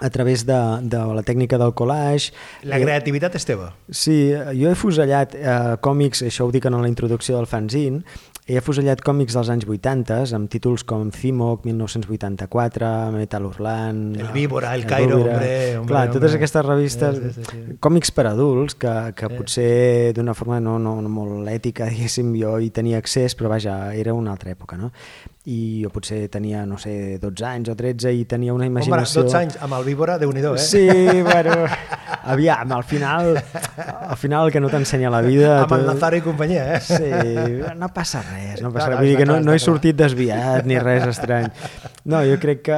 a 0.00 0.10
través 0.10 0.44
de, 0.46 0.58
de 0.82 0.98
la 1.14 1.22
tècnica 1.26 1.58
del 1.58 1.74
collage. 1.74 2.30
La 2.62 2.78
Eh, 2.78 2.84
creativitat 2.84 3.34
és 3.34 3.46
teva. 3.48 3.72
Sí, 3.90 4.30
jo 4.54 4.70
he 4.70 4.76
fusellat 4.78 5.34
eh, 5.34 5.76
còmics, 5.82 6.22
això 6.28 6.46
ho 6.46 6.52
dic 6.54 6.68
en 6.70 6.78
la 6.78 6.90
introducció 6.90 7.36
del 7.36 7.48
fanzine, 7.50 8.04
he 8.48 8.56
afusellat 8.56 9.02
còmics 9.04 9.34
dels 9.36 9.50
anys 9.52 9.66
80 9.68 10.32
amb 10.36 10.48
títols 10.48 10.80
com 10.88 11.10
Cimoc, 11.12 11.66
1984, 11.68 12.88
Metal 13.12 13.44
Hurlant... 13.44 14.16
El 14.18 14.30
Víbora, 14.32 14.74
El 14.74 14.86
Cairo, 14.88 15.18
hombre, 15.20 15.76
hombre, 15.76 15.92
Clar, 15.92 16.06
totes 16.08 16.30
hombre. 16.32 16.36
aquestes 16.38 16.64
revistes, 16.64 17.16
Sí, 17.18 17.30
sí, 17.34 17.44
sí, 17.44 17.50
sí. 17.68 17.76
còmics 17.84 18.10
per 18.16 18.26
adults, 18.30 18.74
que, 18.80 18.94
que 19.14 19.28
potser 19.36 20.14
d'una 20.16 20.32
forma 20.34 20.60
no, 20.64 20.78
no, 20.80 20.96
no 21.04 21.12
molt 21.12 21.48
ètica, 21.52 21.88
diguéssim, 21.92 22.32
jo 22.40 22.56
hi 22.58 22.70
tenia 22.72 23.02
accés, 23.02 23.36
però 23.36 23.52
vaja, 23.52 23.92
era 23.94 24.14
una 24.16 24.32
altra 24.32 24.54
època, 24.56 24.80
no? 24.80 24.92
I 25.48 25.80
jo 25.84 25.88
potser 25.92 26.26
tenia, 26.28 26.64
no 26.68 26.76
sé, 26.80 27.16
12 27.22 27.44
anys 27.48 27.70
o 27.72 27.76
13 27.76 28.10
i 28.16 28.24
tenia 28.28 28.52
una 28.52 28.66
Home, 28.66 28.80
imaginació... 28.80 29.22
12 29.28 29.38
anys 29.38 29.60
amb 29.64 29.76
el 29.78 29.84
víbora, 29.86 30.18
déu 30.20 30.32
nhi 30.32 30.42
eh? 30.44 30.58
Sí, 30.60 30.84
bueno, 31.24 31.54
aviam, 32.28 32.72
al 32.76 32.84
final, 32.84 33.30
al 33.76 34.16
final 34.20 34.46
el 34.48 34.52
que 34.52 34.60
no 34.60 34.68
t'ensenya 34.68 35.08
la 35.12 35.22
vida... 35.24 35.62
Amb 35.62 35.72
el 35.78 35.86
tu- 35.86 35.92
Nazaro 35.92 36.16
i 36.20 36.24
companyia, 36.24 36.66
eh? 36.76 36.80
Sí, 36.84 37.08
no 37.80 37.88
passa 37.96 38.20
res. 38.28 38.37
Res, 38.38 38.62
no 38.62 38.70
passa 38.74 38.90
clar, 38.92 39.00
Vull 39.02 39.10
dir 39.12 39.18
que 39.20 39.26
no, 39.28 39.38
no 39.44 39.54
he 39.54 39.60
sortit 39.62 39.96
desviat 39.98 40.66
ni 40.68 40.78
res 40.82 41.06
estrany. 41.14 41.50
No, 42.08 42.22
jo 42.24 42.38
crec 42.40 42.62
que 42.64 42.76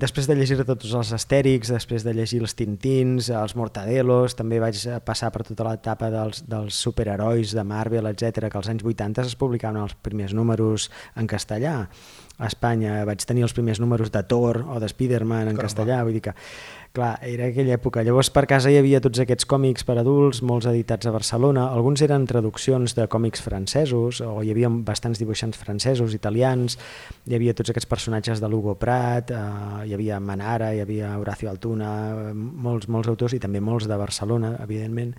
després 0.00 0.24
de 0.24 0.32
llegir 0.38 0.56
tots 0.64 0.92
els 0.96 1.10
Astèrix, 1.12 1.68
després 1.68 2.04
de 2.06 2.14
llegir 2.16 2.38
els 2.40 2.54
Tintins, 2.56 3.28
els 3.28 3.52
Mortadelos, 3.58 4.32
també 4.38 4.56
vaig 4.62 4.78
passar 5.04 5.28
per 5.34 5.42
tota 5.44 5.66
l'etapa 5.66 6.08
dels, 6.08 6.40
dels 6.48 6.78
superherois 6.86 7.52
de 7.56 7.64
Marvel, 7.66 8.08
etc 8.08 8.48
que 8.48 8.56
als 8.56 8.70
anys 8.72 8.86
80 8.86 9.26
es 9.26 9.36
publicaven 9.36 9.82
els 9.82 9.92
primers 10.00 10.32
números 10.36 10.88
en 11.20 11.28
castellà. 11.28 11.74
A 12.40 12.48
Espanya 12.48 13.02
vaig 13.04 13.20
tenir 13.28 13.44
els 13.44 13.52
primers 13.52 13.82
números 13.82 14.08
de 14.14 14.22
Thor 14.24 14.62
o 14.64 14.80
de 14.80 14.88
Spider-Man 14.88 15.50
en 15.50 15.58
Caramba. 15.58 15.66
castellà, 15.66 16.00
vull 16.06 16.16
dir 16.16 16.24
que 16.24 16.36
Clar, 16.90 17.20
era 17.22 17.46
aquella 17.46 17.76
època. 17.76 18.02
Llavors 18.02 18.32
per 18.34 18.48
casa 18.50 18.70
hi 18.72 18.74
havia 18.74 18.98
tots 18.98 19.20
aquests 19.22 19.46
còmics 19.46 19.84
per 19.86 19.94
adults, 20.00 20.40
molts 20.42 20.66
editats 20.66 21.06
a 21.06 21.12
Barcelona. 21.14 21.68
Alguns 21.70 22.00
eren 22.02 22.24
traduccions 22.26 22.96
de 22.98 23.04
còmics 23.06 23.44
francesos, 23.44 24.18
o 24.26 24.40
hi 24.42 24.50
havia 24.50 24.66
bastants 24.88 25.20
dibuixants 25.22 25.54
francesos, 25.60 26.16
italians, 26.18 26.74
hi 27.30 27.36
havia 27.38 27.54
tots 27.54 27.70
aquests 27.70 27.86
personatges 27.86 28.42
de 28.42 28.50
l'Hugo 28.50 28.74
Prat, 28.80 29.30
eh, 29.30 29.38
hi 29.86 29.94
havia 29.94 30.18
Manara, 30.18 30.72
hi 30.74 30.82
havia 30.82 31.12
Horacio 31.20 31.52
Altuna, 31.52 31.92
molts, 32.34 32.90
molts 32.90 33.12
autors 33.14 33.38
i 33.38 33.40
també 33.46 33.62
molts 33.62 33.86
de 33.86 34.00
Barcelona, 34.00 34.56
evidentment. 34.58 35.14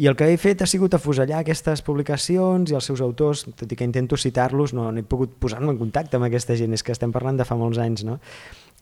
I 0.00 0.08
el 0.08 0.16
que 0.16 0.30
he 0.32 0.40
fet 0.40 0.64
ha 0.64 0.70
sigut 0.72 0.96
afusellar 0.96 1.42
aquestes 1.42 1.84
publicacions 1.84 2.72
i 2.72 2.80
els 2.80 2.88
seus 2.88 3.04
autors, 3.04 3.44
tot 3.60 3.68
i 3.68 3.76
que 3.76 3.84
intento 3.84 4.16
citar-los, 4.16 4.72
no, 4.72 4.88
no 4.88 5.04
he 5.04 5.04
pogut 5.04 5.36
posar-me 5.36 5.68
en 5.68 5.84
contacte 5.84 6.16
amb 6.16 6.30
aquesta 6.30 6.56
gent, 6.56 6.72
és 6.72 6.82
que 6.82 6.96
estem 6.96 7.12
parlant 7.12 7.36
de 7.36 7.44
fa 7.44 7.60
molts 7.60 7.76
anys, 7.76 8.08
no? 8.08 8.16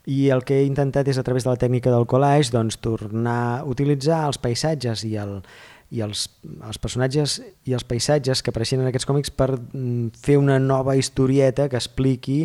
I 0.07 0.29
el 0.35 0.45
que 0.47 0.61
he 0.61 0.69
intentat 0.69 1.09
és 1.09 1.19
a 1.19 1.25
través 1.27 1.45
de 1.45 1.51
la 1.51 1.61
tècnica 1.61 1.91
del 1.93 2.07
collage 2.09 2.53
doncs, 2.55 2.79
tornar 2.85 3.39
a 3.59 3.65
utilitzar 3.69 4.25
els 4.29 4.39
paisatges 4.41 5.05
i, 5.09 5.17
el, 5.21 5.41
i 5.91 6.03
els, 6.05 6.27
els 6.45 6.77
personatges 6.83 7.39
i 7.65 7.73
els 7.73 7.85
paisatges 7.89 8.43
que 8.45 8.53
apareixen 8.53 8.83
en 8.83 8.91
aquests 8.91 9.09
còmics 9.09 9.31
per 9.33 9.55
mm, 9.57 10.11
fer 10.21 10.37
una 10.37 10.59
nova 10.61 10.97
historieta 11.01 11.69
que 11.73 11.79
expliqui 11.81 12.43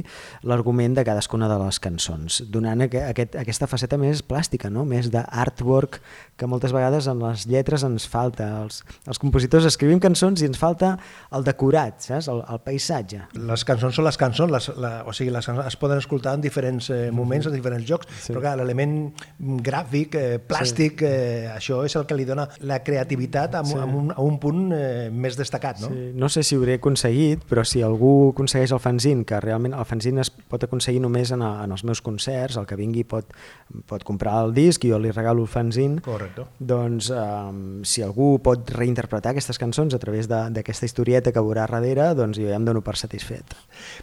l'argument 0.47 0.95
de 0.95 1.03
cadascuna 1.03 1.49
de 1.51 1.57
les 1.59 1.79
cançons, 1.83 2.39
donant 2.53 2.85
aqu 2.85 3.01
aquest, 3.03 3.35
aquesta 3.41 3.67
faceta 3.67 3.99
més 3.99 4.21
plàstica, 4.23 4.71
no? 4.71 4.85
més 4.87 5.09
d'artwork 5.11 5.99
que 6.39 6.47
moltes 6.47 6.71
vegades 6.71 7.09
en 7.11 7.19
les 7.19 7.43
lletres 7.51 7.83
ens 7.83 8.07
falta. 8.07 8.47
Els, 8.63 8.79
els 9.11 9.19
compositors 9.19 9.67
escrivim 9.67 9.99
cançons 10.03 10.39
i 10.39 10.47
ens 10.47 10.59
falta 10.61 10.93
el 11.35 11.43
decorat, 11.43 11.99
saps? 12.07 12.31
El, 12.31 12.39
el 12.47 12.63
paisatge. 12.63 13.25
Les 13.35 13.67
cançons 13.67 13.99
són 13.99 14.07
les 14.07 14.19
cançons, 14.19 14.55
les, 14.55 14.69
la, 14.79 14.93
o 15.03 15.11
sigui, 15.11 15.33
les 15.35 15.51
cançons 15.51 15.67
es 15.67 15.79
poden 15.79 15.99
escoltar 15.99 16.37
en 16.39 16.47
diferents 16.47 16.89
eh, 16.95 17.11
moments, 17.11 17.51
en 17.51 17.57
diferents 17.59 17.83
llocs, 17.89 18.07
Sí. 18.23 18.31
però 18.31 18.55
l'element 18.55 19.11
gràfic, 19.67 20.15
eh, 20.15 20.39
plàstic, 20.47 21.03
sí. 21.03 21.11
eh, 21.11 21.51
això 21.51 21.83
és 21.83 21.95
el 21.99 22.07
que 22.07 22.15
li 22.15 22.25
dona 22.29 22.47
la 22.63 22.79
creativitat 22.85 23.32
a, 23.35 23.63
Sí. 23.63 23.71
sí. 23.73 23.77
a, 23.79 23.85
un, 23.85 24.11
a 24.11 24.21
un 24.21 24.39
punt 24.39 24.71
eh, 24.75 25.09
més 25.11 25.35
destacat, 25.37 25.79
no? 25.81 25.87
Sí, 25.89 26.11
no 26.15 26.29
sé 26.29 26.43
si 26.43 26.55
ho 26.55 26.59
hauré 26.61 26.75
aconseguit, 26.79 27.43
però 27.49 27.63
si 27.65 27.81
algú 27.81 28.31
aconsegueix 28.33 28.71
el 28.71 28.79
fanzine, 28.79 29.25
que 29.25 29.39
realment 29.39 29.73
el 29.73 29.85
fanzine 29.85 30.21
es 30.21 30.29
pot 30.31 30.63
aconseguir 30.63 31.01
només 31.01 31.31
en, 31.31 31.41
a, 31.41 31.63
en 31.63 31.71
els 31.71 31.83
meus 31.83 32.01
concerts, 32.01 32.57
el 32.57 32.65
que 32.69 32.75
vingui 32.79 33.03
pot, 33.03 33.25
pot 33.89 34.03
comprar 34.03 34.43
el 34.45 34.53
disc 34.53 34.83
i 34.85 34.91
jo 34.91 34.99
li 34.99 35.11
regalo 35.11 35.41
el 35.43 35.47
fanzine, 35.51 36.01
Correcte. 36.01 36.45
doncs 36.59 37.09
um, 37.11 37.83
si 37.83 38.01
algú 38.03 38.37
pot 38.43 38.69
reinterpretar 38.71 39.31
aquestes 39.31 39.57
cançons 39.59 39.93
a 39.93 39.99
través 39.99 40.27
de- 40.27 40.49
d'aquesta 40.53 40.85
historieta 40.85 41.31
que 41.31 41.39
veurà 41.41 41.67
darrere, 41.67 42.13
doncs 42.15 42.37
jo 42.37 42.47
ja 42.49 42.55
em 42.55 42.65
dono 42.65 42.81
per 42.81 42.95
satisfet. 42.97 43.55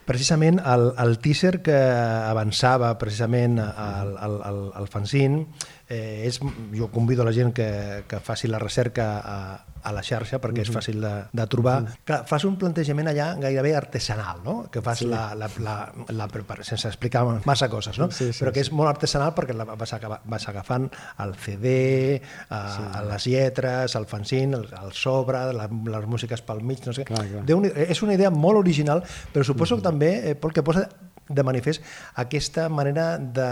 Precisament 0.05 0.61
el, 0.65 0.93
el 0.99 1.19
teaser 1.23 1.61
que 1.63 1.77
avançava 1.77 2.97
precisament 2.99 3.59
al, 3.61 4.17
al, 4.19 4.39
al, 4.43 4.61
al 4.75 4.89
fanzine, 4.89 5.47
eh, 5.91 6.25
és, 6.27 6.39
jo 6.73 6.89
convido 6.95 7.25
la 7.27 7.33
gent 7.35 7.53
que, 7.53 8.05
que 8.09 8.21
faci 8.23 8.49
la 8.49 8.61
recerca 8.63 9.19
a, 9.19 9.37
a 9.83 9.93
la 9.93 10.03
xarxa 10.07 10.39
perquè 10.41 10.63
és 10.63 10.71
fàcil 10.73 11.01
de, 11.03 11.13
de 11.35 11.47
trobar. 11.51 11.81
Clar, 12.07 12.21
fas 12.31 12.47
un 12.47 12.55
plantejament 12.61 13.11
allà 13.11 13.33
gairebé 13.43 13.75
artesanal, 13.77 14.41
no? 14.45 14.55
que 14.71 14.83
fas 14.85 15.03
sí. 15.03 15.09
la, 15.11 15.35
la, 15.35 15.51
la, 15.59 15.75
la 16.15 16.29
prepara- 16.31 16.65
sense 16.65 16.89
explicar 16.89 17.25
massa 17.45 17.69
coses, 17.73 17.99
no? 17.99 18.11
Sí, 18.15 18.31
sí, 18.31 18.39
però 18.39 18.55
que 18.55 18.63
és 18.63 18.71
molt 18.71 18.93
artesanal 18.93 19.35
perquè 19.37 19.57
la 19.57 19.67
vas, 19.73 19.95
agafar, 19.97 20.21
vas 20.31 20.49
agafant 20.53 20.87
el 21.27 21.35
CD, 21.43 21.75
a, 22.49 22.63
sí. 22.77 22.87
a 22.87 23.05
les 23.11 23.29
lletres, 23.35 23.99
el 23.99 24.07
fanzine, 24.07 24.63
el, 24.63 24.69
el 24.85 24.95
sobre, 24.95 25.43
la, 25.57 25.67
les 25.67 26.11
músiques 26.11 26.47
pel 26.47 26.63
mig, 26.63 26.87
no 26.87 26.95
sé. 26.95 27.05
Clar, 27.09 27.27
clar. 27.27 27.45
Déu 27.51 27.67
és 27.67 28.07
una 28.07 28.15
idea 28.15 28.31
molt 28.31 28.63
original, 28.63 29.03
però 29.35 29.47
suposo 29.47 29.81
que 29.81 29.89
també, 29.91 30.15
eh, 30.31 30.39
Pol, 30.39 30.55
que 30.55 30.63
posa 30.63 30.87
de 31.31 31.43
manifest 31.47 31.83
aquesta 32.19 32.69
manera 32.69 33.17
de, 33.19 33.49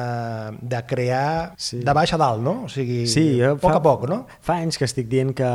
de 0.61 0.81
crear 0.91 1.55
Sí. 1.57 1.79
de 1.87 1.93
baix 1.95 2.13
a 2.13 2.19
dalt, 2.21 2.43
no? 2.43 2.65
O 2.67 2.69
sigui, 2.69 3.07
Sí, 3.07 3.39
jo 3.39 3.53
a 3.55 3.57
poc 3.61 3.77
a 3.79 3.83
poc, 3.83 4.09
no? 4.11 4.25
Fa 4.43 4.59
anys 4.59 4.79
que 4.79 4.85
estic 4.89 5.09
dient 5.09 5.31
que 5.39 5.49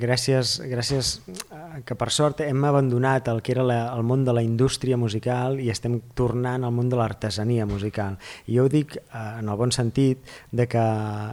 gràcies, 0.00 0.58
gràcies 0.66 1.12
eh, 1.30 1.80
que 1.86 1.94
per 1.94 2.10
sort 2.10 2.42
hem 2.44 2.64
abandonat 2.66 3.28
el 3.32 3.40
que 3.42 3.52
era 3.54 3.62
la, 3.66 3.78
el 3.94 4.02
món 4.06 4.24
de 4.26 4.34
la 4.36 4.42
indústria 4.42 4.98
musical 4.98 5.60
i 5.62 5.70
estem 5.70 6.00
tornant 6.18 6.64
al 6.66 6.74
món 6.74 6.90
de 6.90 6.98
l'artesania 6.98 7.66
musical. 7.66 8.18
I 8.50 8.58
jo 8.58 8.66
ho 8.66 8.72
dic 8.72 8.96
eh, 8.98 9.24
en 9.40 9.48
el 9.48 9.56
bon 9.60 9.72
sentit 9.72 10.18
de 10.50 10.66
que 10.70 10.84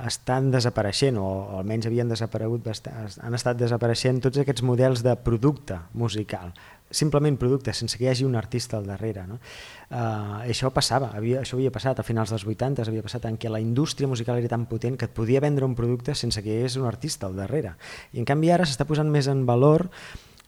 estan 0.07 0.51
desapareixent, 0.53 1.17
o, 1.17 1.25
o 1.25 1.59
almenys 1.63 1.89
havien 1.89 2.09
desaparegut, 2.09 2.63
bastant, 2.65 3.07
han 3.23 3.33
estat 3.37 3.57
desapareixent 3.59 4.21
tots 4.23 4.37
aquests 4.43 4.63
models 4.65 5.03
de 5.05 5.15
producte 5.17 5.79
musical 5.93 6.53
simplement 6.89 7.37
producte, 7.39 7.73
sense 7.73 7.97
que 7.97 8.05
hi 8.05 8.09
hagi 8.11 8.25
un 8.25 8.35
artista 8.35 8.77
al 8.77 8.87
darrere. 8.87 9.25
No? 9.27 9.39
Uh, 9.89 10.43
això 10.47 10.71
passava, 10.75 11.11
havia, 11.15 11.41
això 11.41 11.57
havia 11.57 11.71
passat 11.73 11.99
a 11.99 12.05
finals 12.07 12.31
dels 12.33 12.45
80, 12.47 12.87
havia 12.87 13.05
passat 13.05 13.27
en 13.29 13.37
què 13.39 13.51
la 13.51 13.61
indústria 13.63 14.07
musical 14.07 14.39
era 14.39 14.51
tan 14.51 14.67
potent 14.67 14.97
que 14.97 15.09
et 15.09 15.15
podia 15.15 15.43
vendre 15.43 15.67
un 15.67 15.75
producte 15.75 16.15
sense 16.15 16.43
que 16.43 16.53
hi 16.53 16.61
hagués 16.61 16.77
un 16.79 16.87
artista 16.87 17.27
al 17.27 17.35
darrere. 17.35 17.75
I 18.13 18.23
en 18.23 18.29
canvi 18.29 18.51
ara 18.51 18.67
s'està 18.67 18.87
posant 18.87 19.11
més 19.11 19.27
en 19.31 19.45
valor 19.47 19.87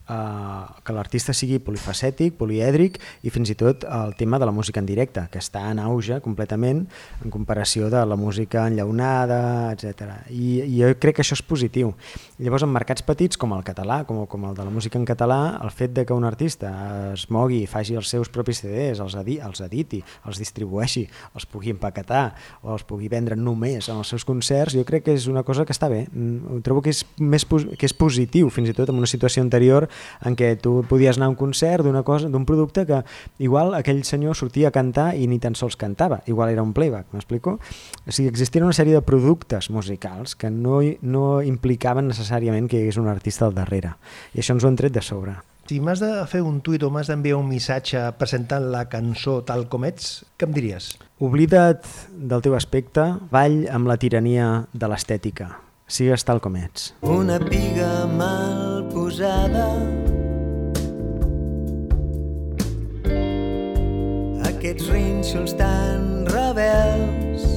Uh, 0.09 0.65
que 0.81 0.93
l'artista 0.95 1.35
sigui 1.37 1.59
polifacètic, 1.61 2.33
polièdric 2.39 2.95
i 3.21 3.29
fins 3.29 3.51
i 3.53 3.55
tot 3.59 3.83
el 3.85 4.15
tema 4.17 4.39
de 4.41 4.47
la 4.49 4.53
música 4.55 4.81
en 4.81 4.87
directe, 4.89 5.21
que 5.29 5.37
està 5.37 5.67
en 5.69 5.77
auge 5.83 6.17
completament 6.25 6.79
en 7.21 7.29
comparació 7.29 7.91
de 7.93 8.01
la 8.09 8.17
música 8.17 8.63
enllaunada, 8.65 9.69
etc. 9.75 10.23
I, 10.33 10.63
I 10.65 10.79
jo 10.79 10.89
crec 10.97 11.19
que 11.19 11.21
això 11.21 11.37
és 11.37 11.43
positiu. 11.45 11.91
Llavors, 12.41 12.65
en 12.65 12.73
mercats 12.73 13.05
petits 13.05 13.37
com 13.37 13.53
el 13.53 13.61
català, 13.67 13.99
com, 14.09 14.23
com 14.31 14.47
el 14.49 14.57
de 14.57 14.65
la 14.65 14.73
música 14.73 14.97
en 14.97 15.05
català, 15.05 15.59
el 15.61 15.69
fet 15.69 15.93
de 15.93 16.07
que 16.09 16.17
un 16.17 16.25
artista 16.25 16.71
es 17.11 17.27
mogui, 17.29 17.61
faci 17.69 17.93
els 17.99 18.09
seus 18.09 18.33
propis 18.33 18.63
CDs, 18.63 19.03
els, 19.05 19.13
edi 19.21 19.37
els 19.45 19.61
editi, 19.61 20.01
els 20.25 20.41
distribueixi, 20.41 21.05
els 21.35 21.45
pugui 21.45 21.75
empaquetar 21.75 22.31
o 22.63 22.73
els 22.73 22.87
pugui 22.89 23.11
vendre 23.13 23.37
només 23.37 23.91
en 23.93 24.01
els 24.01 24.09
seus 24.09 24.25
concerts, 24.25 24.73
jo 24.73 24.87
crec 24.89 25.05
que 25.05 25.17
és 25.19 25.29
una 25.29 25.45
cosa 25.45 25.69
que 25.69 25.77
està 25.77 25.91
bé. 25.91 26.07
Mm, 26.09 26.63
Trobo 26.65 26.81
que 26.81 26.93
és, 26.95 27.05
més, 27.21 27.45
que 27.45 27.85
és 27.85 27.93
positiu, 27.93 28.49
fins 28.49 28.73
i 28.73 28.77
tot 28.77 28.89
en 28.89 28.97
una 28.97 29.09
situació 29.09 29.45
anterior 29.45 29.85
en 30.25 30.37
què 30.39 30.53
tu 30.61 30.79
podies 30.89 31.17
anar 31.19 31.29
a 31.29 31.33
un 31.33 31.37
concert 31.39 31.85
d'una 31.85 32.03
cosa, 32.07 32.29
d'un 32.29 32.45
producte 32.45 32.85
que 32.89 33.03
igual 33.39 33.73
aquell 33.77 34.03
senyor 34.07 34.37
sortia 34.37 34.69
a 34.69 34.75
cantar 34.75 35.11
i 35.15 35.27
ni 35.27 35.39
tan 35.39 35.55
sols 35.55 35.77
cantava, 35.79 36.21
igual 36.27 36.53
era 36.53 36.63
un 36.63 36.73
playback, 36.73 37.11
m'explico? 37.13 37.57
O 37.59 38.11
sigui, 38.11 38.29
existien 38.29 38.65
una 38.67 38.75
sèrie 38.75 38.97
de 38.97 39.05
productes 39.05 39.69
musicals 39.69 40.35
que 40.35 40.51
no, 40.53 40.81
no 41.01 41.27
implicaven 41.45 42.09
necessàriament 42.11 42.69
que 42.69 42.79
hi 42.79 42.87
hagués 42.87 42.99
un 43.01 43.11
artista 43.11 43.47
al 43.47 43.55
darrere, 43.57 43.95
i 44.33 44.43
això 44.43 44.57
ens 44.57 44.65
ho 44.65 44.71
han 44.71 44.79
tret 44.79 44.95
de 44.95 45.05
sobre. 45.05 45.39
Si 45.69 45.77
m'has 45.85 45.99
de 46.01 46.09
fer 46.25 46.39
un 46.41 46.63
tuit 46.65 46.81
o 46.81 46.87
m'has 46.89 47.11
d'enviar 47.11 47.37
un 47.37 47.45
missatge 47.45 48.01
presentant 48.17 48.71
la 48.73 48.87
cançó 48.89 49.35
tal 49.45 49.67
com 49.69 49.85
ets, 49.85 50.23
què 50.33 50.49
em 50.49 50.55
diries? 50.55 50.95
Oblida't 51.21 51.85
del 52.09 52.41
teu 52.41 52.57
aspecte, 52.57 53.05
ball 53.29 53.67
amb 53.69 53.85
la 53.91 54.01
tirania 54.01 54.49
de 54.73 54.89
l'estètica. 54.89 55.51
Sigues 55.89 56.21
tal 56.21 56.37
com 56.37 56.53
ets. 56.53 56.91
Una 57.01 57.39
piga 57.41 58.05
mal 58.13 58.83
posada. 58.91 59.65
Aquests 64.45 64.85
rínxols 64.93 65.55
tan 65.57 66.29
rebels. 66.29 67.47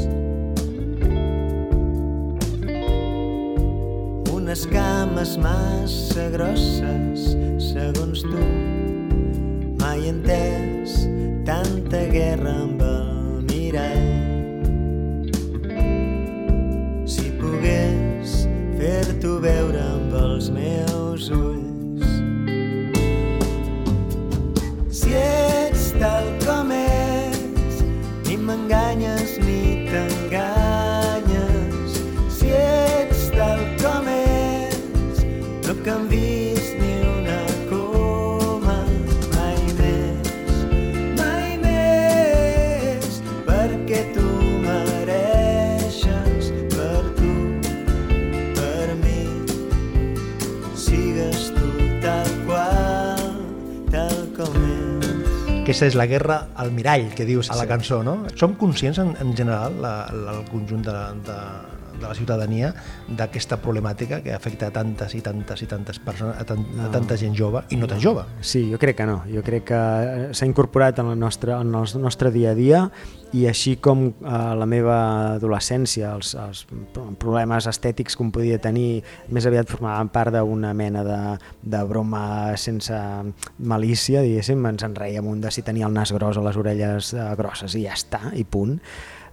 Unes 4.32 4.64
cames 4.72 5.36
massa 5.36 6.26
grosses 6.32 7.28
segons 7.68 8.24
tu. 8.24 8.48
Mai 9.84 10.08
entès 10.08 11.02
tanta 11.44 12.06
guerra 12.08 12.62
amb 12.64 12.80
el 12.80 13.48
mirall 13.52 14.31
fer-t'ho 19.22 19.38
veure 19.38 19.82
amb 19.86 20.14
els 20.18 20.50
meus 20.50 21.30
ulls. 21.30 21.51
Aquesta 55.62 55.86
és 55.86 55.94
la 55.94 56.08
guerra 56.10 56.36
al 56.58 56.72
mirall, 56.74 57.04
que 57.14 57.22
dius 57.22 57.46
a 57.54 57.54
la 57.54 57.68
cançó, 57.70 58.00
no? 58.02 58.16
Som 58.34 58.56
conscients, 58.58 58.98
en, 58.98 59.12
en 59.22 59.30
general, 59.38 59.76
la, 59.84 59.92
la, 60.10 60.32
el 60.40 60.48
conjunt 60.50 60.82
de, 60.88 60.94
de, 61.28 61.36
de 62.02 62.10
la 62.10 62.18
ciutadania, 62.18 62.72
d'aquesta 63.08 63.58
problemàtica 63.62 64.20
que 64.24 64.34
afecta 64.34 64.68
a 64.68 64.74
tantes 64.74 65.14
i 65.16 65.22
tantes 65.24 65.62
i 65.62 65.70
tantes 65.70 66.02
persones, 66.02 66.36
a, 66.40 66.46
tant, 66.48 66.66
a 66.82 66.90
tanta 66.92 67.16
gent 67.20 67.36
jove 67.38 67.64
i 67.70 67.78
no 67.80 67.88
tan 67.90 68.02
jove. 68.02 68.26
Sí, 68.40 68.66
jo 68.72 68.80
crec 68.82 68.98
que 69.00 69.08
no. 69.08 69.22
Jo 69.30 69.44
crec 69.46 69.70
que 69.70 69.80
eh, 69.80 70.28
s'ha 70.34 70.48
incorporat 70.48 70.98
en 71.02 71.14
el, 71.14 71.18
nostre, 71.18 71.54
en 71.54 71.74
el 71.74 71.98
nostre 72.02 72.32
dia 72.34 72.52
a 72.52 72.58
dia 72.58 72.86
i 73.32 73.46
així 73.48 73.78
com 73.80 74.10
a 74.28 74.52
la 74.58 74.66
meva 74.68 74.96
adolescència 75.38 76.10
els, 76.12 76.34
els 76.36 76.66
problemes 77.20 77.66
estètics 77.70 78.16
que 78.16 78.26
em 78.26 78.32
podia 78.34 78.58
tenir 78.60 79.00
més 79.32 79.46
aviat 79.48 79.70
formaven 79.72 80.10
part 80.12 80.34
d'una 80.36 80.74
mena 80.76 81.04
de, 81.06 81.20
de 81.62 81.80
broma 81.88 82.52
sense 82.60 82.98
malícia, 83.58 84.20
diguéssim, 84.24 84.60
ens 84.68 84.84
en 84.84 84.96
reiem 84.98 85.28
un 85.28 85.40
de 85.40 85.52
si 85.54 85.64
tenia 85.64 85.88
el 85.88 85.96
nas 85.96 86.12
gros 86.12 86.36
o 86.36 86.44
les 86.44 86.60
orelles 86.60 87.14
eh, 87.16 87.26
grosses 87.38 87.76
i 87.78 87.86
ja 87.86 87.96
està, 87.96 88.26
i 88.36 88.44
punt 88.44 88.76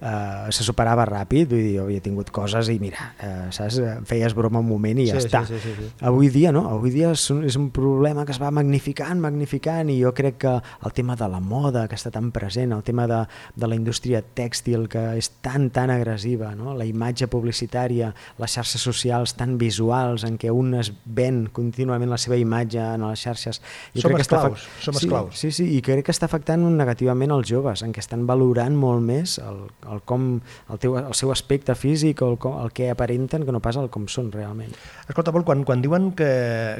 eh, 0.02 0.52
se 0.56 0.64
superava 0.64 1.06
ràpid, 1.06 1.50
vull 1.52 1.64
dir, 1.64 1.76
jo 1.78 1.86
havia 1.88 2.02
tingut 2.04 2.32
coses 2.36 2.70
i 2.72 2.80
mira, 2.82 3.14
eh, 3.20 3.48
saps? 3.56 3.80
feies 4.08 4.34
broma 4.36 4.60
un 4.60 4.68
moment 4.70 5.00
i 5.00 5.08
ja 5.10 5.20
Sí, 5.20 5.28
està. 5.28 5.44
sí, 5.48 5.60
sí, 5.60 5.74
sí, 5.76 5.76
sí. 5.84 5.92
Avui 6.06 6.30
dia 6.30 6.52
no, 6.56 6.66
avui 6.70 6.92
dia 6.94 7.12
és 7.12 7.26
un, 7.34 7.44
és 7.48 7.56
un 7.60 7.70
problema 7.76 8.26
que 8.26 8.32
es 8.36 8.42
va 8.42 8.52
magnificant, 8.52 9.20
magnificant 9.20 9.90
i 9.92 10.00
jo 10.02 10.14
crec 10.16 10.38
que 10.40 10.54
el 10.86 10.94
tema 10.94 11.16
de 11.20 11.28
la 11.28 11.40
moda 11.40 11.88
que 11.88 11.96
està 11.96 12.12
tan 12.12 12.32
present, 12.32 12.74
el 12.74 12.84
tema 12.84 13.08
de, 13.08 13.24
de 13.56 13.68
la 13.68 13.76
indústria 13.76 14.22
tèxtil 14.22 14.88
que 14.92 15.04
és 15.20 15.30
tan 15.42 15.70
tan 15.70 15.90
agressiva, 15.94 16.54
no? 16.56 16.74
la 16.78 16.86
imatge 16.86 17.28
publicitària, 17.28 18.14
les 18.40 18.56
xarxes 18.56 18.82
socials 18.82 19.36
tan 19.36 19.58
visuals 19.58 20.24
en 20.24 20.38
què 20.40 20.52
un 20.52 20.74
es 20.80 20.92
ven 21.06 21.48
contínuament 21.52 22.10
la 22.10 22.18
seva 22.18 22.38
imatge 22.40 22.80
en 22.80 23.06
les 23.10 23.20
xarxes. 23.20 23.62
Som 23.94 24.10
crec 24.12 24.22
que 24.22 24.28
està 24.28 24.40
esclaus, 24.44 24.68
som 24.82 24.94
sí, 24.96 25.06
esclaus. 25.06 25.40
Sí, 25.40 25.52
sí, 25.52 25.68
i 25.76 25.82
crec 25.86 26.06
que 26.08 26.16
està 26.16 26.30
afectant 26.30 26.64
negativament 26.78 27.32
els 27.36 27.50
joves, 27.50 27.84
en 27.84 27.94
què 27.94 28.02
estan 28.04 28.26
valorant 28.30 28.76
molt 28.78 29.04
més 29.06 29.38
el, 29.44 29.66
el, 29.94 30.02
com, 30.08 30.28
el, 30.70 30.80
teu, 30.82 30.98
el 31.00 31.16
seu 31.18 31.32
aspecte 31.34 31.76
físic 31.76 32.22
o 32.26 32.32
el, 32.34 32.38
com- 32.42 32.58
el 32.64 32.72
que 32.76 32.90
aparenten 32.92 33.46
que 33.46 33.52
no 33.56 33.62
pas 33.64 33.78
el 33.82 33.90
com 33.94 34.08
són 34.12 34.32
realment. 34.34 34.74
Escolta, 35.08 35.34
Pol, 35.36 35.46
quan, 35.48 35.64
quan 35.68 35.82
diuen 35.82 36.12
que, 36.18 36.30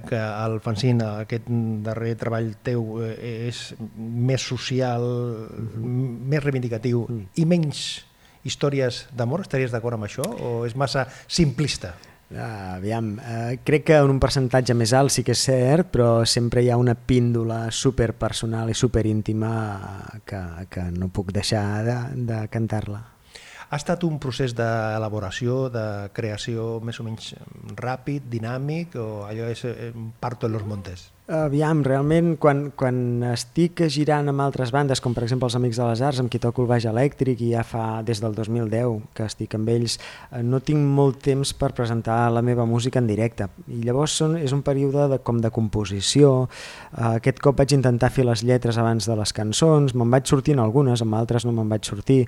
que 0.10 0.20
el 0.20 0.60
fanzine, 0.66 1.08
aquest 1.26 1.48
darrer 1.86 2.16
treball 2.20 2.54
teu, 2.66 3.00
eh, 3.06 3.48
és 3.50 3.64
més 3.98 4.42
social, 4.42 5.06
més 5.80 6.44
reivindicatiu 6.44 7.06
i 7.36 7.46
menys 7.50 8.06
històries 8.48 9.08
d'amor, 9.16 9.42
estaries 9.44 9.72
d'acord 9.74 9.98
amb 9.98 10.08
això? 10.08 10.24
O 10.40 10.54
és 10.68 10.76
massa 10.80 11.08
simplista? 11.28 11.96
Ah, 12.38 12.76
aviam, 12.76 13.18
eh, 13.18 13.60
crec 13.66 13.88
que 13.88 13.96
en 13.98 14.12
un 14.14 14.20
percentatge 14.22 14.76
més 14.78 14.92
alt 14.94 15.10
sí 15.10 15.24
que 15.26 15.34
és 15.34 15.42
cert, 15.48 15.88
però 15.90 16.26
sempre 16.30 16.62
hi 16.62 16.70
ha 16.70 16.78
una 16.78 16.94
píndola 16.94 17.72
superpersonal 17.74 18.70
i 18.70 18.78
superíntima 18.78 19.50
que, 20.30 20.42
que 20.70 20.84
no 20.94 21.10
puc 21.10 21.34
deixar 21.34 21.64
de, 21.88 21.98
de 22.30 22.44
cantar-la. 22.54 23.02
Ha 23.70 23.78
estat 23.78 24.06
un 24.06 24.18
procés 24.22 24.54
d'elaboració, 24.58 25.68
de 25.74 26.10
creació 26.14 26.80
més 26.86 27.02
o 27.02 27.06
menys 27.06 27.34
ràpid, 27.78 28.30
dinàmic, 28.30 28.98
o 28.98 29.26
allò 29.26 29.50
és 29.50 29.66
eh, 29.66 29.90
parto 30.22 30.50
en 30.50 30.58
los 30.58 30.66
montes? 30.70 31.10
Aviam, 31.30 31.84
realment, 31.86 32.32
quan, 32.42 32.72
quan 32.74 33.22
estic 33.30 33.84
girant 33.94 34.32
amb 34.32 34.42
altres 34.42 34.72
bandes, 34.74 34.98
com 34.98 35.14
per 35.14 35.28
exemple 35.28 35.46
els 35.46 35.56
Amics 35.60 35.78
de 35.78 35.86
les 35.86 36.02
Arts, 36.02 36.22
amb 36.24 36.32
qui 36.34 36.40
toco 36.42 36.64
el 36.64 36.70
baix 36.72 36.88
elèctric 36.90 37.44
i 37.46 37.52
ja 37.52 37.62
fa 37.62 38.00
des 38.02 38.18
del 38.24 38.34
2010 38.34 39.04
que 39.14 39.28
estic 39.30 39.54
amb 39.54 39.70
ells, 39.70 40.00
eh, 40.32 40.42
no 40.42 40.58
tinc 40.66 40.82
molt 40.82 41.20
temps 41.22 41.52
per 41.54 41.70
presentar 41.78 42.18
la 42.34 42.42
meva 42.42 42.66
música 42.66 42.98
en 42.98 43.06
directe. 43.06 43.46
I 43.70 43.84
llavors 43.86 44.16
són, 44.24 44.40
és 44.42 44.56
un 44.58 44.64
període 44.66 45.06
de, 45.12 45.20
com 45.22 45.38
de 45.38 45.54
composició. 45.54 46.32
Eh, 46.96 47.12
aquest 47.12 47.44
cop 47.46 47.62
vaig 47.62 47.78
intentar 47.78 48.10
fer 48.10 48.26
les 48.26 48.42
lletres 48.42 48.82
abans 48.82 49.06
de 49.06 49.20
les 49.22 49.36
cançons, 49.38 49.94
me'n 49.94 50.10
vaig 50.10 50.26
sortir 50.26 50.58
en 50.58 50.64
algunes, 50.66 51.06
amb 51.06 51.20
altres 51.22 51.46
no 51.46 51.54
me'n 51.54 51.70
vaig 51.70 51.86
sortir, 51.86 52.24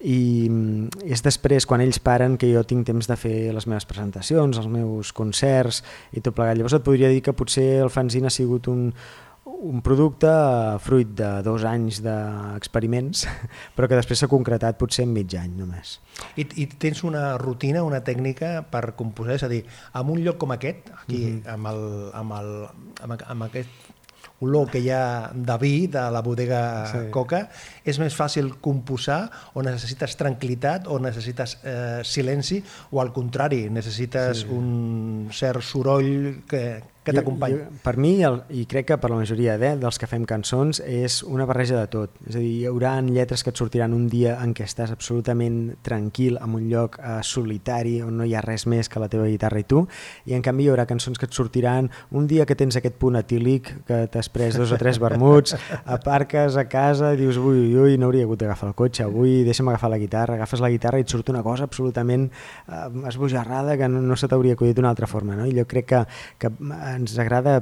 i 0.00 0.46
mm, 0.48 1.06
és 1.10 1.22
després 1.24 1.66
quan 1.66 1.82
ells 1.82 1.98
paren 1.98 2.36
que 2.38 2.50
jo 2.52 2.62
tinc 2.66 2.86
temps 2.86 3.08
de 3.10 3.16
fer 3.18 3.52
les 3.54 3.66
meves 3.66 3.86
presentacions, 3.88 4.58
els 4.58 4.68
meus 4.70 5.12
concerts 5.12 5.82
i 6.12 6.22
tot 6.22 6.36
plegat. 6.36 6.58
Llavors 6.58 6.78
et 6.78 6.84
podria 6.86 7.10
dir 7.10 7.22
que 7.24 7.34
potser 7.34 7.80
el 7.82 7.90
fanzine 7.90 8.30
ha 8.30 8.34
sigut 8.34 8.70
un, 8.70 8.92
un 9.58 9.82
producte 9.82 10.28
eh, 10.28 10.78
fruit 10.82 11.10
de 11.18 11.30
dos 11.42 11.64
anys 11.66 12.00
d'experiments, 12.04 13.24
però 13.76 13.88
que 13.90 13.98
després 13.98 14.22
s'ha 14.22 14.30
concretat 14.30 14.78
potser 14.78 15.06
en 15.08 15.14
mig 15.16 15.34
any 15.38 15.56
només. 15.58 15.98
I, 16.36 16.46
I 16.62 16.68
tens 16.78 17.02
una 17.06 17.32
rutina, 17.40 17.82
una 17.86 18.02
tècnica 18.06 18.62
per 18.70 18.92
composar? 18.98 19.38
És 19.38 19.46
a 19.46 19.50
dir, 19.50 19.64
en 19.98 20.14
un 20.14 20.22
lloc 20.22 20.38
com 20.38 20.54
aquest, 20.54 20.92
aquí, 21.02 21.24
mm 21.24 21.42
-hmm. 21.42 21.54
amb, 21.54 21.66
el, 21.72 21.84
amb, 22.14 22.32
el, 22.38 22.52
amb, 23.02 23.22
amb 23.34 23.48
aquest 23.50 23.87
olor 24.44 24.70
que 24.70 24.80
hi 24.82 24.90
ha 24.94 25.30
de 25.34 25.56
vi 25.58 25.86
de 25.90 26.04
la 26.14 26.22
bodega 26.22 26.60
Sí. 26.88 26.98
Coca, 27.14 27.48
és 27.84 27.98
més 27.98 28.14
fàcil 28.14 28.52
composar 28.62 29.20
o 29.54 29.64
necessites 29.66 30.16
tranquil·litat 30.20 30.86
o 30.88 30.98
necessites 31.02 31.58
eh, 31.64 32.00
silenci 32.04 32.62
o 32.92 33.02
al 33.02 33.12
contrari, 33.12 33.66
necessites 33.70 34.44
sí. 34.44 34.52
un 34.54 35.28
cert 35.34 35.64
soroll 35.66 36.44
que, 36.48 36.62
que 37.08 37.16
t'acompanyi? 37.18 37.56
jo- 37.58 37.80
Per 37.84 37.96
mi, 37.96 38.12
el, 38.24 38.40
i 38.50 38.64
crec 38.70 38.86
que 38.92 38.98
per 38.98 39.10
la 39.10 39.16
majoria 39.20 39.56
de, 39.58 39.74
dels 39.80 39.98
que 39.98 40.06
fem 40.06 40.24
cançons, 40.28 40.80
és 40.84 41.22
una 41.24 41.46
barreja 41.48 41.78
de 41.80 41.86
tot. 41.92 42.10
És 42.28 42.36
a 42.36 42.38
dir, 42.38 42.52
hi 42.62 42.66
haurà 42.70 42.96
lletres 43.02 43.42
que 43.44 43.50
et 43.50 43.56
sortiran 43.56 43.92
un 43.94 44.08
dia 44.08 44.36
en 44.42 44.54
què 44.54 44.64
estàs 44.66 44.90
absolutament 44.92 45.74
tranquil 45.82 46.38
en 46.42 46.54
un 46.54 46.68
lloc 46.70 46.98
eh, 46.98 47.18
solitari 47.22 48.00
on 48.02 48.16
no 48.18 48.24
hi 48.28 48.34
ha 48.34 48.40
res 48.44 48.66
més 48.66 48.88
que 48.88 49.00
la 49.00 49.08
teva 49.08 49.26
guitarra 49.26 49.60
i 49.60 49.64
tu, 49.64 49.86
i 50.26 50.34
en 50.34 50.42
canvi 50.42 50.64
hi 50.64 50.70
haurà 50.72 50.86
cançons 50.86 51.18
que 51.18 51.26
et 51.26 51.32
sortiran 51.32 51.90
un 52.10 52.26
dia 52.26 52.44
que 52.46 52.54
tens 52.56 52.76
aquest 52.76 52.96
punt 53.00 53.16
etílic, 53.18 53.72
que 53.86 54.06
t'has 54.12 54.28
pres 54.28 54.56
dos 54.58 54.72
o 54.72 54.78
tres 54.78 54.98
vermuts, 55.00 55.54
aparques 55.86 56.56
a 56.56 56.66
casa 56.68 57.12
i 57.14 57.16
dius, 57.20 57.36
ui, 57.38 57.58
ui, 57.72 57.76
ui, 57.78 57.98
no 57.98 58.06
hauria 58.08 58.24
hagut 58.26 58.40
d'agafar 58.42 58.68
el 58.70 58.74
cotxe, 58.78 59.04
avui 59.06 59.42
deixa'm 59.46 59.68
agafar 59.72 59.90
la 59.90 59.98
guitarra, 59.98 60.34
agafes 60.38 60.60
la 60.60 60.70
guitarra 60.70 60.98
i 61.00 61.06
et 61.06 61.08
surt 61.12 61.28
una 61.32 61.42
cosa 61.42 61.64
absolutament 61.68 62.28
eh, 62.68 63.08
esbojarrada 63.08 63.76
que 63.78 63.88
no, 63.88 64.02
no 64.02 64.16
se 64.16 64.28
t'hauria 64.28 64.54
acudit 64.58 64.76
d'una 64.76 64.90
altra 64.90 65.06
forma. 65.06 65.36
No? 65.38 65.46
I 65.46 65.54
jo 65.56 65.64
crec 65.68 65.86
que, 65.88 66.02
que 66.38 66.50
ens 66.98 67.16
agrada 67.18 67.60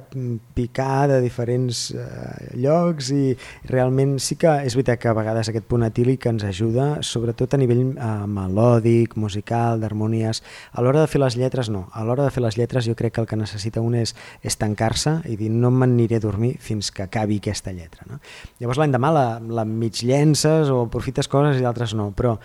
picar 0.57 1.07
de 1.11 1.21
diferents 1.21 1.91
eh, 1.95 2.57
llocs 2.57 3.11
i 3.15 3.37
realment 3.71 4.17
sí 4.23 4.39
que 4.41 4.53
és 4.67 4.77
veritat 4.79 5.01
que 5.03 5.11
a 5.11 5.17
vegades 5.17 5.51
aquest 5.51 5.69
punt 5.69 5.85
etílic 5.87 6.27
ens 6.31 6.47
ajuda, 6.49 6.89
sobretot 7.07 7.55
a 7.55 7.61
nivell 7.61 7.83
eh, 7.95 8.11
melòdic, 8.31 9.17
musical, 9.21 9.81
d'harmonies. 9.83 10.43
A 10.73 10.85
l'hora 10.85 11.05
de 11.05 11.11
fer 11.11 11.23
les 11.23 11.37
lletres 11.39 11.71
no, 11.73 11.87
a 11.93 12.05
l'hora 12.07 12.27
de 12.27 12.33
fer 12.35 12.45
les 12.45 12.59
lletres 12.59 12.89
jo 12.89 12.97
crec 12.99 13.17
que 13.17 13.25
el 13.25 13.29
que 13.31 13.39
necessita 13.39 13.85
un 13.85 13.99
és, 13.99 14.17
és 14.43 14.59
tancar-se 14.61 15.19
i 15.31 15.37
dir 15.41 15.51
no 15.53 15.71
m'aniré 15.71 16.21
a 16.21 16.25
dormir 16.25 16.57
fins 16.63 16.91
que 16.91 17.05
acabi 17.07 17.41
aquesta 17.43 17.75
lletra. 17.77 18.07
No? 18.11 18.21
Llavors 18.61 18.81
l'endemà 18.83 19.13
la, 19.13 19.27
la 19.41 19.67
mig 19.69 20.03
llences 20.07 20.73
o 20.73 20.87
aprofites 20.87 21.29
coses 21.29 21.61
i 21.61 21.65
d'altres 21.67 21.95
no, 21.99 22.11
però 22.17 22.37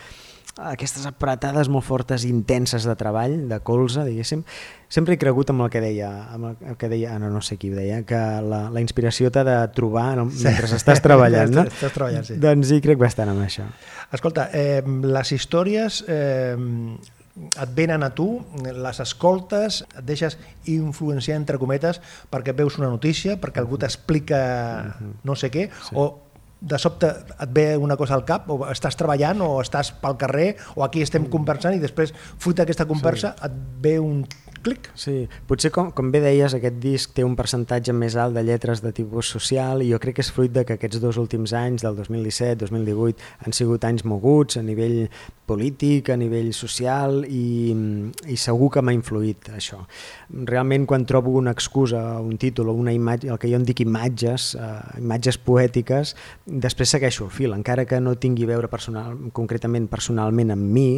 aquestes 0.70 1.06
apretades 1.10 1.70
molt 1.72 1.86
fortes, 1.88 2.26
intenses 2.28 2.86
de 2.88 2.96
treball, 3.00 3.36
de 3.50 3.60
colze, 3.66 4.04
diguéssim, 4.08 4.44
sempre 4.92 5.16
he 5.16 5.22
cregut 5.22 5.52
amb 5.54 5.66
el 5.66 5.72
que 5.74 5.82
deia, 5.84 6.10
amb 6.36 6.52
el 6.54 6.78
que 6.80 6.90
deia, 6.92 7.16
ah, 7.16 7.22
no, 7.22 7.32
no 7.34 7.42
sé 7.46 7.58
qui 7.62 7.72
ho 7.72 7.78
deia, 7.78 8.02
que 8.08 8.20
la, 8.46 8.64
la 8.74 8.84
inspiració 8.84 9.32
t'ha 9.34 9.46
de 9.48 9.58
trobar 9.76 10.10
no, 10.20 10.28
mentre 10.30 10.70
estàs 10.78 11.04
treballant, 11.04 11.56
no? 11.56 11.66
Estàs 11.72 11.96
treballant, 11.96 12.28
sí. 12.28 12.38
Doncs 12.42 12.76
hi 12.76 12.82
crec 12.84 13.02
bastant 13.02 13.32
amb 13.34 13.46
això. 13.46 13.68
Escolta, 14.14 14.50
eh, 14.58 14.82
les 14.86 15.34
històries 15.36 16.04
eh, 16.12 16.58
et 17.36 17.76
venen 17.76 18.04
a 18.04 18.12
tu, 18.16 18.28
les 18.62 19.00
escoltes, 19.04 19.82
et 19.96 20.04
deixes 20.08 20.38
influenciar, 20.72 21.38
entre 21.40 21.60
cometes, 21.62 22.02
perquè 22.32 22.56
veus 22.58 22.78
una 22.82 22.92
notícia, 22.92 23.38
perquè 23.42 23.64
algú 23.64 23.80
t'explica 23.82 24.42
no 25.24 25.38
sé 25.40 25.52
què, 25.54 25.70
sí. 25.72 25.96
o 25.96 26.31
de 26.62 26.78
sobte 26.78 27.10
et 27.10 27.50
ve 27.54 27.66
una 27.78 27.98
cosa 27.98 28.14
al 28.16 28.24
cap, 28.26 28.46
o 28.54 28.62
estàs 28.70 28.98
treballant, 28.98 29.42
o 29.42 29.58
estàs 29.64 29.92
pel 30.02 30.18
carrer, 30.22 30.54
o 30.78 30.86
aquí 30.86 31.02
estem 31.02 31.26
conversant, 31.34 31.74
i 31.76 31.82
després, 31.82 32.14
fruit 32.38 32.62
d'aquesta 32.62 32.86
conversa, 32.90 33.34
et 33.42 33.58
ve 33.82 33.98
un 34.00 34.22
clic. 34.62 34.92
Sí, 34.94 35.26
potser 35.50 35.72
com, 35.74 35.90
com 35.96 36.12
bé 36.14 36.22
deies, 36.22 36.54
aquest 36.54 36.78
disc 36.84 37.16
té 37.18 37.26
un 37.26 37.36
percentatge 37.38 37.94
més 37.98 38.16
alt 38.20 38.38
de 38.38 38.44
lletres 38.46 38.84
de 38.86 38.94
tipus 38.96 39.32
social 39.34 39.82
i 39.82 39.90
jo 39.90 40.00
crec 40.02 40.20
que 40.20 40.26
és 40.26 40.32
fruit 40.34 40.54
de 40.54 40.64
que 40.68 40.78
aquests 40.78 41.02
dos 41.02 41.18
últims 41.22 41.56
anys, 41.58 41.82
del 41.86 41.98
2017-2018, 41.98 43.30
han 43.46 43.58
sigut 43.58 43.90
anys 43.90 44.06
moguts 44.06 44.62
a 44.62 44.66
nivell 44.66 45.08
polític, 45.52 46.10
a 46.10 46.18
nivell 46.20 46.52
social 46.56 47.22
i, 47.28 47.74
i 48.32 48.38
segur 48.40 48.72
que 48.74 48.84
m'ha 48.84 48.96
influït 48.96 49.52
això. 49.58 49.82
Realment 50.48 50.88
quan 50.90 51.06
trobo 51.10 51.36
una 51.38 51.54
excusa, 51.56 52.02
un 52.24 52.40
títol 52.42 52.72
o 52.72 52.76
una 52.78 52.94
imatge, 52.96 53.30
el 53.32 53.40
que 53.42 53.52
jo 53.52 53.60
en 53.60 53.68
dic 53.68 53.84
imatges, 53.84 54.54
eh, 54.56 54.72
imatges 55.02 55.40
poètiques, 55.44 56.16
després 56.46 56.96
segueixo 56.96 57.28
el 57.28 57.34
fil, 57.36 57.56
encara 57.58 57.86
que 57.90 58.00
no 58.04 58.16
tingui 58.16 58.48
a 58.48 58.54
veure 58.54 58.72
personal, 58.72 59.18
concretament 59.36 59.90
personalment 59.92 60.56
amb 60.56 60.72
mi, 60.72 60.90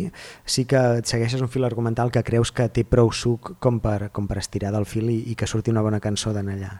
sí 0.45 0.67
que 0.69 1.01
segueixes 1.03 1.41
un 1.41 1.51
fil 1.51 1.65
argumental 1.67 2.13
que 2.13 2.23
creus 2.23 2.53
que 2.53 2.69
té 2.69 2.85
prou 2.85 3.11
suc 3.11 3.55
com 3.63 3.81
per, 3.83 4.11
com 4.13 4.29
per 4.29 4.39
estirar 4.41 4.73
del 4.75 4.87
fil 4.89 5.09
i, 5.09 5.19
i 5.33 5.37
que 5.39 5.49
surti 5.49 5.73
una 5.73 5.85
bona 5.85 6.01
cançó 6.03 6.35
d'en 6.35 6.53
allà. 6.53 6.77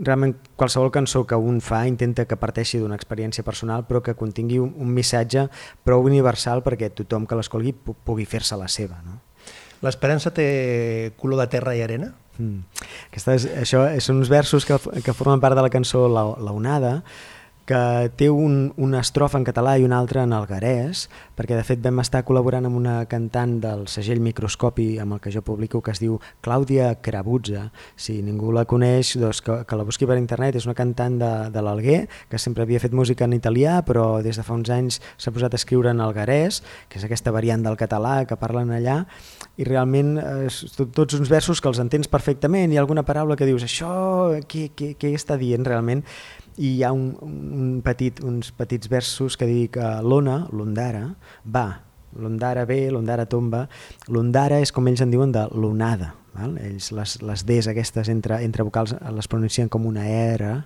Realment 0.00 0.36
qualsevol 0.56 0.90
cançó 0.90 1.26
que 1.28 1.36
un 1.36 1.60
fa 1.60 1.82
intenta 1.86 2.24
que 2.24 2.38
parteixi 2.40 2.78
d'una 2.80 2.96
experiència 2.96 3.44
personal 3.44 3.84
però 3.84 4.00
que 4.00 4.14
contingui 4.16 4.56
un, 4.62 4.70
un 4.80 4.88
missatge 4.88 5.48
prou 5.84 6.06
universal 6.08 6.62
perquè 6.64 6.88
tothom 6.96 7.26
que 7.28 7.36
l'escolgui 7.36 7.74
pu- 7.76 7.96
pugui 8.06 8.24
fer-se 8.24 8.56
la 8.56 8.70
seva. 8.72 9.02
No? 9.04 9.18
L'esperança 9.84 10.32
té 10.32 11.12
color 11.20 11.42
de 11.42 11.48
terra 11.52 11.74
i 11.76 11.82
arena? 11.84 12.14
Mm. 12.38 12.62
Aquesta 13.10 13.34
és, 13.36 13.44
això 13.66 13.84
són 14.00 14.22
uns 14.22 14.30
versos 14.32 14.64
que, 14.64 14.78
que 15.04 15.12
formen 15.12 15.42
part 15.42 15.58
de 15.58 15.66
la 15.66 15.72
cançó 15.74 16.06
La, 16.08 16.24
la 16.40 16.54
Onada 16.56 17.02
que 17.66 18.10
té 18.18 18.28
un, 18.30 18.72
una 18.76 19.00
estrofa 19.00 19.38
en 19.38 19.44
català 19.46 19.76
i 19.78 19.84
una 19.86 19.98
altra 20.02 20.24
en 20.26 20.34
algarès, 20.34 21.06
perquè 21.38 21.56
de 21.56 21.64
fet 21.66 21.82
vam 21.84 22.00
estar 22.02 22.24
col·laborant 22.26 22.66
amb 22.66 22.78
una 22.78 22.96
cantant 23.10 23.58
del 23.62 23.86
segell 23.90 24.22
Microscopi 24.24 24.96
amb 25.02 25.16
el 25.16 25.22
que 25.22 25.32
jo 25.34 25.44
publico 25.46 25.80
que 25.82 25.94
es 25.94 26.02
diu 26.02 26.18
Clàudia 26.44 26.92
Crabutza. 27.02 27.68
Si 27.96 28.18
ningú 28.22 28.52
la 28.52 28.66
coneix, 28.68 29.14
doncs 29.20 29.42
que, 29.44 29.60
que 29.68 29.78
la 29.78 29.86
busqui 29.86 30.08
per 30.08 30.18
internet. 30.18 30.58
És 30.58 30.66
una 30.66 30.76
cantant 30.78 31.18
de, 31.20 31.32
de 31.54 31.64
l'Alguer 31.64 32.00
que 32.30 32.40
sempre 32.42 32.66
havia 32.66 32.82
fet 32.82 32.94
música 32.96 33.28
en 33.28 33.36
italià, 33.36 33.80
però 33.86 34.22
des 34.24 34.38
de 34.38 34.46
fa 34.46 34.56
uns 34.58 34.70
anys 34.72 35.00
s'ha 35.16 35.32
posat 35.34 35.54
a 35.54 35.60
escriure 35.60 35.92
en 35.92 36.02
algarès, 36.02 36.62
que 36.88 36.98
és 37.00 37.06
aquesta 37.06 37.32
variant 37.34 37.62
del 37.62 37.78
català 37.80 38.22
que 38.26 38.38
parlen 38.40 38.74
allà, 38.74 39.02
i 39.60 39.66
realment 39.68 40.16
eh, 40.18 40.50
tot, 40.76 40.92
tots 40.96 41.18
uns 41.18 41.30
versos 41.30 41.60
que 41.60 41.70
els 41.70 41.80
entens 41.82 42.10
perfectament, 42.10 42.72
ha 42.72 42.80
alguna 42.82 43.04
paraula 43.06 43.36
que 43.36 43.48
dius 43.48 43.64
això, 43.66 43.92
què, 44.48 44.70
què, 44.76 44.94
què 44.98 45.12
està 45.14 45.38
dient 45.40 45.66
realment? 45.66 46.02
I 46.56 46.76
hi 46.76 46.82
ha 46.84 46.92
un, 46.92 47.12
un 47.22 47.80
petit, 47.84 48.20
uns 48.24 48.52
petits 48.56 48.90
versos 48.92 49.38
que 49.40 49.48
dic 49.48 49.78
uh, 49.80 50.00
l'ona, 50.04 50.42
l'ondara, 50.52 51.06
va, 51.44 51.66
l'ondara 52.18 52.66
ve, 52.68 52.86
l'ondara 52.92 53.26
tomba, 53.26 53.66
l'ondara 54.08 54.60
és 54.60 54.72
com 54.72 54.88
ells 54.88 55.04
en 55.04 55.12
diuen 55.12 55.32
de 55.32 55.46
l'onada, 55.56 56.12
val? 56.36 56.58
ells 56.60 56.90
les, 56.92 57.16
les 57.24 57.46
Ds 57.48 57.70
aquestes 57.72 58.10
entre, 58.12 58.42
entre 58.44 58.66
vocals 58.68 58.94
les 58.96 59.30
pronuncien 59.30 59.70
com 59.72 59.86
una 59.88 60.04
R, 60.08 60.58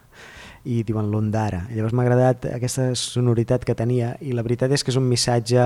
i 0.65 0.83
diuen 0.87 1.11
l'Ondara. 1.11 1.65
Llavors 1.71 1.95
m'ha 1.95 2.05
agradat 2.07 2.47
aquesta 2.55 2.89
sonoritat 2.99 3.65
que 3.67 3.77
tenia 3.79 4.15
i 4.21 4.33
la 4.37 4.45
veritat 4.47 4.73
és 4.73 4.85
que 4.85 4.93
és 4.93 4.99
un 5.01 5.09
missatge 5.09 5.63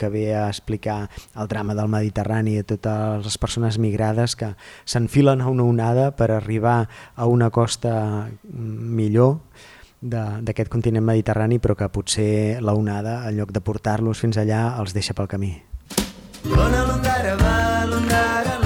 que 0.00 0.10
ve 0.12 0.24
a 0.34 0.48
explicar 0.48 1.08
el 1.36 1.48
drama 1.48 1.76
del 1.78 1.90
Mediterrani 1.92 2.58
a 2.58 2.66
totes 2.66 3.26
les 3.26 3.38
persones 3.38 3.78
migrades 3.78 4.36
que 4.36 4.54
s'enfilen 4.84 5.40
a 5.40 5.50
una 5.52 5.64
onada 5.64 6.10
per 6.16 6.30
arribar 6.32 6.88
a 7.14 7.26
una 7.26 7.50
costa 7.50 8.28
millor 8.42 9.38
d'aquest 10.02 10.68
continent 10.70 11.04
mediterrani 11.06 11.60
però 11.62 11.76
que 11.78 11.88
potser 11.88 12.58
la 12.60 12.74
onada 12.74 13.22
en 13.28 13.38
lloc 13.38 13.52
de 13.54 13.62
portar-los 13.62 14.18
fins 14.24 14.40
allà 14.40 14.64
els 14.80 14.96
deixa 14.96 15.14
pel 15.14 15.30
camí. 15.30 15.54
L'ona 16.50 16.82
l'ondara 16.88 17.36
va, 17.38 17.54
l'ondara 17.86 18.61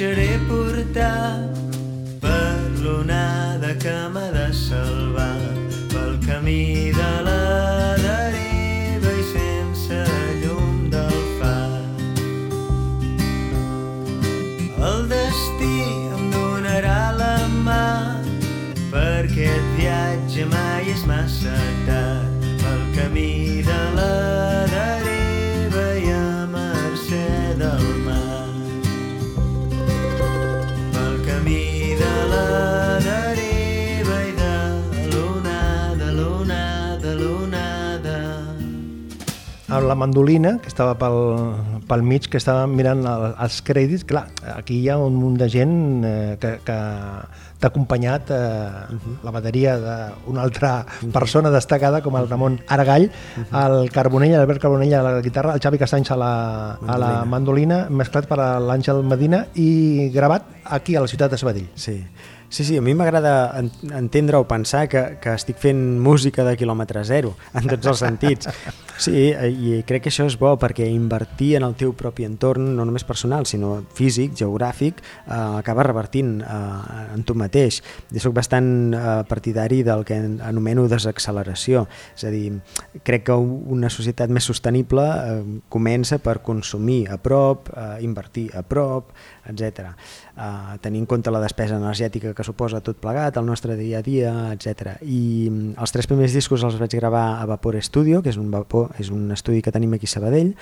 em 0.00 1.51
la 39.92 39.98
mandolina, 39.98 40.56
que 40.62 40.70
estava 40.72 40.96
pel, 40.96 41.18
pel 41.88 42.02
mig, 42.06 42.28
que 42.32 42.40
estava 42.40 42.64
mirant 42.70 43.04
el, 43.04 43.28
els 43.44 43.60
crèdits. 43.66 44.06
Clar, 44.08 44.24
aquí 44.56 44.80
hi 44.80 44.88
ha 44.88 44.98
un 45.00 45.18
munt 45.20 45.36
de 45.40 45.48
gent 45.52 45.74
eh, 46.08 46.36
que, 46.40 46.54
que 46.64 46.78
t'ha 47.62 47.70
acompanyat 47.70 48.32
eh, 48.34 48.40
la 49.22 49.34
bateria 49.34 49.76
d'una 49.78 50.42
altra 50.42 50.72
persona 51.14 51.52
destacada 51.54 52.02
com 52.02 52.16
el 52.18 52.28
Ramon 52.30 52.58
Aragall, 52.72 53.10
el 53.62 53.78
Carbonell, 53.94 54.38
Albert 54.40 54.64
Carbonell 54.64 54.96
a 54.98 55.04
la 55.06 55.14
guitarra, 55.24 55.54
el 55.54 55.62
Xavi 55.62 55.80
Castanys 55.82 56.10
a 56.14 56.18
la, 56.18 56.34
a 56.74 56.98
la 56.98 57.12
mandolina, 57.28 57.84
mesclat 57.90 58.26
per 58.30 58.40
l'Àngel 58.40 59.04
Medina 59.06 59.44
i 59.54 60.10
gravat 60.14 60.48
aquí 60.64 60.96
a 60.96 61.04
la 61.04 61.10
ciutat 61.10 61.34
de 61.34 61.42
Sabadell. 61.42 61.68
Sí. 61.76 62.00
Sí, 62.52 62.66
sí, 62.68 62.76
a 62.76 62.82
mi 62.84 62.92
m'agrada 62.92 63.58
en- 63.58 63.70
entendre 63.96 64.36
o 64.36 64.44
pensar 64.44 64.84
que, 64.86 65.16
que 65.24 65.32
estic 65.32 65.56
fent 65.56 65.78
música 66.04 66.44
de 66.44 66.52
quilòmetre 66.60 67.00
zero, 67.08 67.30
en 67.56 67.64
tots 67.70 67.86
els 67.88 68.02
sentits. 68.04 68.50
Sí, 69.00 69.30
i 69.32 69.78
crec 69.88 70.02
que 70.04 70.10
això 70.12 70.26
és 70.28 70.36
bo 70.36 70.50
perquè 70.60 70.84
invertir 70.92 71.54
en 71.56 71.64
el 71.64 71.72
teu 71.80 71.94
propi 71.96 72.26
entorn, 72.28 72.74
no 72.76 72.84
només 72.84 73.06
personal, 73.08 73.46
sinó 73.48 73.78
físic, 73.96 74.34
geogràfic, 74.36 75.00
eh, 75.00 75.32
acaba 75.62 75.86
revertint 75.88 76.42
eh, 76.44 77.14
en 77.16 77.24
tu 77.24 77.32
mateix. 77.40 77.80
Jo 78.12 78.20
sóc 78.26 78.36
bastant 78.36 78.68
eh, 78.92 79.16
partidari 79.32 79.80
del 79.82 80.04
que 80.04 80.20
en- 80.20 80.36
anomeno 80.44 80.84
desacceleració, 80.92 81.86
és 82.18 82.28
a 82.28 82.34
dir, 82.36 82.52
crec 83.02 83.24
que 83.30 83.38
una 83.40 83.88
societat 83.88 84.28
més 84.28 84.44
sostenible 84.44 85.08
eh, 85.08 85.40
comença 85.72 86.20
per 86.20 86.42
consumir 86.44 87.06
a 87.08 87.16
prop, 87.16 87.72
eh, 87.72 87.96
invertir 88.04 88.50
a 88.52 88.60
prop, 88.60 89.08
etc. 89.46 89.92
Uh, 90.36 90.78
tenir 90.80 91.02
en 91.02 91.06
compte 91.06 91.30
la 91.30 91.40
despesa 91.42 91.76
energètica 91.76 92.34
que 92.34 92.46
suposa 92.46 92.82
tot 92.84 93.00
plegat, 93.02 93.36
el 93.36 93.46
nostre 93.46 93.76
dia 93.76 93.98
a 94.00 94.06
dia, 94.06 94.32
etc. 94.54 94.96
I 95.02 95.50
mm, 95.50 95.74
els 95.82 95.94
tres 95.94 96.08
primers 96.10 96.34
discos 96.36 96.64
els 96.64 96.78
vaig 96.80 96.96
gravar 96.96 97.40
a 97.40 97.46
Vapor 97.50 97.80
Studio, 97.82 98.22
que 98.22 98.32
és 98.32 98.40
un, 98.40 98.50
vapor, 98.52 98.92
és 99.02 99.10
un 99.10 99.30
estudi 99.34 99.62
que 99.62 99.74
tenim 99.74 99.94
aquí 99.96 100.06
a 100.06 100.14
Sabadell, 100.14 100.54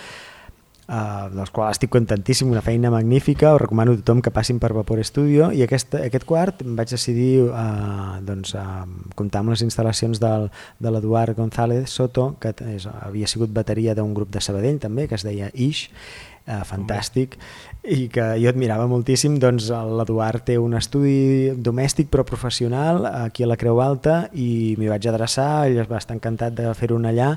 uh, 0.91 1.29
dels 1.35 1.53
quals 1.55 1.77
estic 1.77 1.93
contentíssim, 1.93 2.51
una 2.51 2.65
feina 2.65 2.91
magnífica, 2.93 3.53
ho 3.55 3.61
recomano 3.61 3.95
a 3.95 4.01
tothom 4.01 4.23
que 4.25 4.33
passin 4.35 4.61
per 4.63 4.73
Vapor 4.77 5.03
Studio, 5.05 5.51
i 5.53 5.63
aquest, 5.67 5.95
aquest 6.01 6.27
quart 6.29 6.65
vaig 6.65 6.95
decidir 6.95 7.47
uh, 7.49 8.19
doncs, 8.27 8.55
uh, 8.57 8.87
comptar 9.19 9.45
amb 9.45 9.55
les 9.55 9.65
instal·lacions 9.67 10.23
del, 10.23 10.49
de 10.81 10.95
l'Eduard 10.95 11.37
González 11.39 11.93
Soto, 11.93 12.33
que 12.41 12.55
és, 12.73 12.89
havia 13.05 13.31
sigut 13.31 13.53
bateria 13.53 13.95
d'un 13.99 14.15
grup 14.17 14.33
de 14.33 14.43
Sabadell 14.45 14.81
també, 14.83 15.09
que 15.09 15.19
es 15.21 15.27
deia 15.27 15.53
Ish, 15.55 15.89
eh, 16.47 16.63
fantàstic 16.67 17.37
i 17.83 18.09
que 18.13 18.25
jo 18.37 18.51
admirava 18.51 18.85
moltíssim 18.91 19.39
doncs 19.41 19.71
l'Eduard 19.71 20.45
té 20.45 20.59
un 20.61 20.75
estudi 20.77 21.53
domèstic 21.57 22.11
però 22.13 22.27
professional 22.29 23.07
aquí 23.09 23.47
a 23.47 23.49
la 23.49 23.57
Creu 23.61 23.81
Alta 23.81 24.27
i 24.37 24.77
m'hi 24.77 24.91
vaig 24.91 25.09
adreçar 25.09 25.65
ell 25.69 25.81
va 25.89 26.01
estar 26.01 26.17
encantat 26.19 26.59
de 26.59 26.69
fer-ho 26.77 26.99
allà 27.01 27.31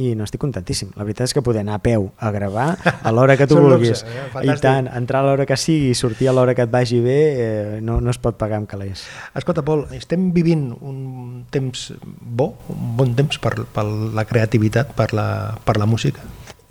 i 0.00 0.14
no 0.16 0.24
estic 0.24 0.40
contentíssim, 0.40 0.94
la 0.96 1.04
veritat 1.04 1.28
és 1.28 1.36
que 1.36 1.44
poder 1.44 1.60
anar 1.60 1.76
a 1.76 1.84
peu 1.84 2.08
a 2.16 2.30
gravar 2.32 2.68
a 2.80 3.12
l'hora 3.12 3.36
que 3.36 3.46
tu 3.46 3.56
un 3.60 3.68
vulguis 3.68 4.00
luxe, 4.00 4.08
eh? 4.40 4.46
i 4.48 4.56
tant, 4.62 4.88
entrar 4.88 5.20
a 5.20 5.28
l'hora 5.28 5.46
que 5.46 5.58
sigui 5.60 5.90
i 5.92 5.98
sortir 5.98 6.30
a 6.30 6.36
l'hora 6.36 6.54
que 6.56 6.64
et 6.64 6.72
vagi 6.72 7.02
bé 7.04 7.20
eh, 7.36 7.80
no, 7.84 8.00
no 8.00 8.10
es 8.10 8.18
pot 8.18 8.40
pagar 8.40 8.62
amb 8.62 8.70
calés 8.70 9.04
Escolta, 9.36 9.62
Pol, 9.66 9.84
estem 9.92 10.30
vivint 10.32 10.70
un 10.80 11.44
temps 11.52 11.90
bo, 12.00 12.54
un 12.72 12.96
bon 12.96 13.12
temps 13.18 13.36
per, 13.42 13.52
per 13.74 13.84
la 13.84 14.24
creativitat, 14.24 14.94
per 14.96 15.12
la, 15.16 15.26
per 15.64 15.76
la 15.80 15.88
música. 15.88 16.24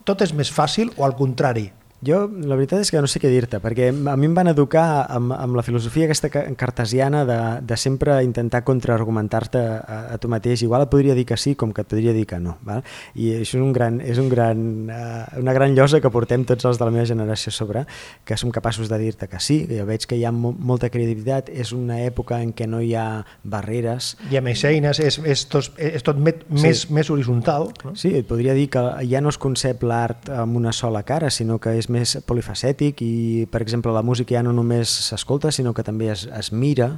Tot 0.08 0.24
és 0.26 0.34
més 0.34 0.50
fàcil 0.50 0.90
o 0.98 1.06
al 1.06 1.16
contrari? 1.18 1.70
Jo, 2.06 2.30
la 2.32 2.56
veritat 2.56 2.80
és 2.80 2.90
que 2.94 3.02
no 3.04 3.10
sé 3.12 3.20
què 3.20 3.28
dir-te, 3.28 3.58
perquè 3.60 3.90
a 3.92 4.14
mi 4.16 4.28
em 4.30 4.36
van 4.38 4.48
educar 4.48 5.02
amb, 5.12 5.34
amb 5.36 5.58
la 5.60 5.64
filosofia 5.68 6.06
aquesta 6.08 6.30
ca- 6.32 6.46
cartesiana 6.56 7.26
de, 7.28 7.36
de 7.68 7.76
sempre 7.76 8.14
intentar 8.24 8.62
contraargumentar-te 8.64 9.60
a, 9.60 9.98
a 10.14 10.18
tu 10.18 10.30
mateix. 10.32 10.62
Igual 10.64 10.86
et 10.86 10.92
podria 10.94 11.16
dir 11.18 11.26
que 11.28 11.36
sí 11.36 11.58
com 11.60 11.74
que 11.76 11.84
et 11.84 11.90
podria 11.92 12.14
dir 12.16 12.24
que 12.30 12.40
no. 12.40 12.54
Val? 12.64 12.86
I 13.20 13.34
això 13.42 13.58
és, 13.60 13.64
un 13.66 13.74
gran, 13.76 14.00
és 14.00 14.16
un 14.22 14.30
gran, 14.32 14.62
uh, 14.88 15.42
una 15.42 15.52
gran 15.58 15.76
llosa 15.76 16.00
que 16.00 16.12
portem 16.14 16.46
tots 16.48 16.64
els 16.70 16.80
de 16.80 16.88
la 16.88 16.94
meva 16.96 17.04
generació 17.10 17.52
sobre, 17.52 17.84
que 18.24 18.38
som 18.40 18.52
capaços 18.56 18.88
de 18.88 19.02
dir-te 19.02 19.28
que 19.28 19.44
sí, 19.44 19.60
que 19.68 19.82
jo 19.82 19.90
veig 19.90 20.08
que 20.08 20.16
hi 20.16 20.24
ha 20.24 20.32
mo 20.32 20.54
molta 20.56 20.88
creativitat, 20.94 21.52
és 21.52 21.74
una 21.76 22.00
època 22.06 22.40
en 22.40 22.54
què 22.56 22.64
no 22.70 22.80
hi 22.80 22.94
ha 22.96 23.26
barreres, 23.44 24.14
Hi 24.32 24.38
ha 24.40 24.44
més 24.46 24.64
eines, 24.64 25.00
és, 25.04 25.20
és, 25.28 25.44
tot, 25.52 25.74
és 25.76 26.04
tot 26.08 26.16
met, 26.16 26.46
Sí. 26.56 26.64
més, 26.64 26.86
més 26.96 27.10
horitzontal. 27.12 27.70
No? 27.84 27.92
Sí, 28.00 28.14
et 28.22 28.28
podria 28.30 28.56
dir 28.56 28.70
que 28.72 28.82
ja 29.10 29.20
no 29.20 29.30
es 29.36 29.38
concep 29.42 29.84
l'art 29.84 30.30
amb 30.32 30.56
una 30.64 30.72
sola 30.72 31.04
cara, 31.04 31.30
sinó 31.30 31.60
que 31.60 31.76
és 31.76 31.89
més 31.92 32.16
polifacètic 32.30 33.04
i, 33.06 33.46
per 33.52 33.62
exemple, 33.66 33.94
la 33.96 34.06
música 34.06 34.38
ja 34.38 34.44
no 34.46 34.54
només 34.56 34.92
s'escolta, 35.10 35.52
sinó 35.52 35.74
que 35.74 35.86
també 35.86 36.12
es, 36.14 36.28
es 36.30 36.52
mira. 36.52 36.98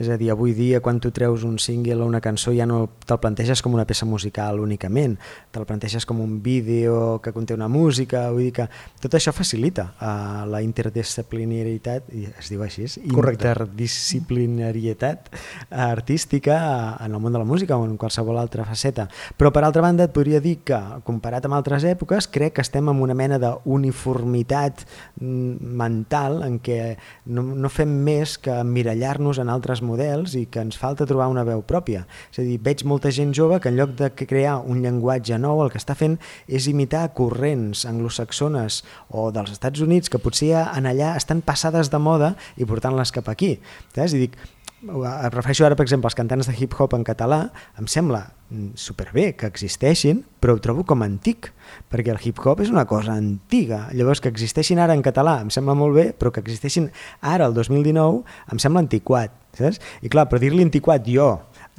És 0.00 0.08
a 0.08 0.16
dir, 0.16 0.30
avui 0.32 0.54
dia 0.56 0.80
quan 0.80 0.96
tu 0.96 1.10
treus 1.12 1.44
un 1.44 1.58
single 1.60 2.00
o 2.00 2.06
una 2.08 2.22
cançó 2.24 2.54
ja 2.56 2.64
no 2.64 2.88
te'l 3.04 3.20
planteges 3.20 3.60
com 3.60 3.74
una 3.76 3.84
peça 3.84 4.06
musical 4.08 4.60
únicament, 4.64 5.18
te'l 5.52 5.66
planteges 5.68 6.06
com 6.08 6.22
un 6.24 6.38
vídeo 6.42 7.20
que 7.20 7.34
conté 7.36 7.52
una 7.52 7.68
música, 7.68 8.30
vull 8.32 8.48
dir 8.48 8.54
que 8.56 8.66
tot 9.02 9.12
això 9.18 9.34
facilita 9.36 9.90
uh, 9.92 10.48
la 10.48 10.62
interdisciplinarietat, 10.64 12.08
i 12.16 12.24
es 12.30 12.48
diu 12.48 12.64
així, 12.64 12.88
Correcte. 13.12 13.44
interdisciplinarietat 13.50 15.28
artística 15.68 16.96
en 16.96 17.12
el 17.12 17.20
món 17.20 17.36
de 17.36 17.42
la 17.42 17.44
música 17.44 17.76
o 17.76 17.84
en 17.84 17.98
qualsevol 18.00 18.38
altra 18.40 18.64
faceta. 18.64 19.08
Però 19.36 19.52
per 19.52 19.64
altra 19.66 19.84
banda 19.84 20.08
et 20.08 20.16
podria 20.16 20.40
dir 20.40 20.62
que, 20.64 20.80
comparat 21.04 21.44
amb 21.44 21.58
altres 21.58 21.84
èpoques, 21.84 22.30
crec 22.32 22.56
que 22.56 22.64
estem 22.64 22.88
en 22.88 23.04
una 23.04 23.14
mena 23.14 23.36
d'uniformitat 23.42 24.86
mm, 25.20 25.76
mental 25.76 26.40
en 26.48 26.56
què 26.64 26.96
no, 27.26 27.44
no 27.44 27.68
fem 27.68 27.92
més 28.00 28.38
que 28.40 28.56
mirallar-nos 28.64 29.44
en 29.44 29.52
altres 29.52 29.84
models 29.90 30.36
i 30.38 30.46
que 30.46 30.62
ens 30.62 30.78
falta 30.78 31.06
trobar 31.08 31.28
una 31.32 31.44
veu 31.46 31.64
pròpia. 31.66 32.04
És 32.30 32.40
a 32.40 32.46
dir, 32.46 32.56
veig 32.62 32.84
molta 32.88 33.12
gent 33.14 33.34
jove 33.36 33.60
que 33.60 33.72
en 33.72 33.76
lloc 33.80 33.96
de 33.98 34.10
crear 34.14 34.60
un 34.62 34.80
llenguatge 34.84 35.38
nou 35.42 35.64
el 35.64 35.72
que 35.72 35.80
està 35.82 35.96
fent 35.98 36.16
és 36.46 36.70
imitar 36.70 37.08
corrents 37.18 37.84
anglosaxones 37.90 38.80
o 39.10 39.28
dels 39.34 39.52
Estats 39.56 39.82
Units 39.84 40.12
que 40.12 40.22
potser 40.22 40.54
en 40.62 40.88
allà 40.88 41.14
estan 41.18 41.42
passades 41.44 41.90
de 41.90 42.00
moda 42.00 42.34
i 42.56 42.68
portant-les 42.68 43.12
cap 43.14 43.28
aquí. 43.32 43.56
Saps? 43.94 44.14
I 44.14 44.24
dic, 44.26 44.38
em 44.80 45.32
refereixo 45.34 45.66
ara, 45.66 45.76
per 45.76 45.84
exemple, 45.84 46.08
als 46.08 46.16
cantants 46.16 46.48
de 46.48 46.54
hip-hop 46.56 46.94
en 46.96 47.04
català, 47.04 47.40
em 47.78 47.88
sembla 47.90 48.22
mm, 48.48 48.72
superbé 48.80 49.26
que 49.36 49.48
existeixin, 49.50 50.22
però 50.40 50.54
ho 50.56 50.62
trobo 50.64 50.86
com 50.88 51.04
antic, 51.04 51.50
perquè 51.92 52.14
el 52.14 52.20
hip-hop 52.22 52.62
és 52.64 52.72
una 52.72 52.86
cosa 52.88 53.12
antiga. 53.12 53.82
Llavors, 53.92 54.22
que 54.24 54.32
existeixin 54.32 54.80
ara 54.80 54.96
en 54.96 55.04
català 55.04 55.40
em 55.44 55.52
sembla 55.52 55.76
molt 55.76 55.98
bé, 55.98 56.06
però 56.16 56.32
que 56.32 56.40
existeixin 56.40 56.88
ara, 57.20 57.50
el 57.50 57.54
2019, 57.58 58.24
em 58.52 58.62
sembla 58.62 58.84
antiquat. 58.86 59.36
Saps? 59.58 59.80
I 60.00 60.08
clar, 60.08 60.28
per 60.30 60.38
dir-li 60.38 60.62
antiquat 60.62 61.04
jo, 61.10 61.28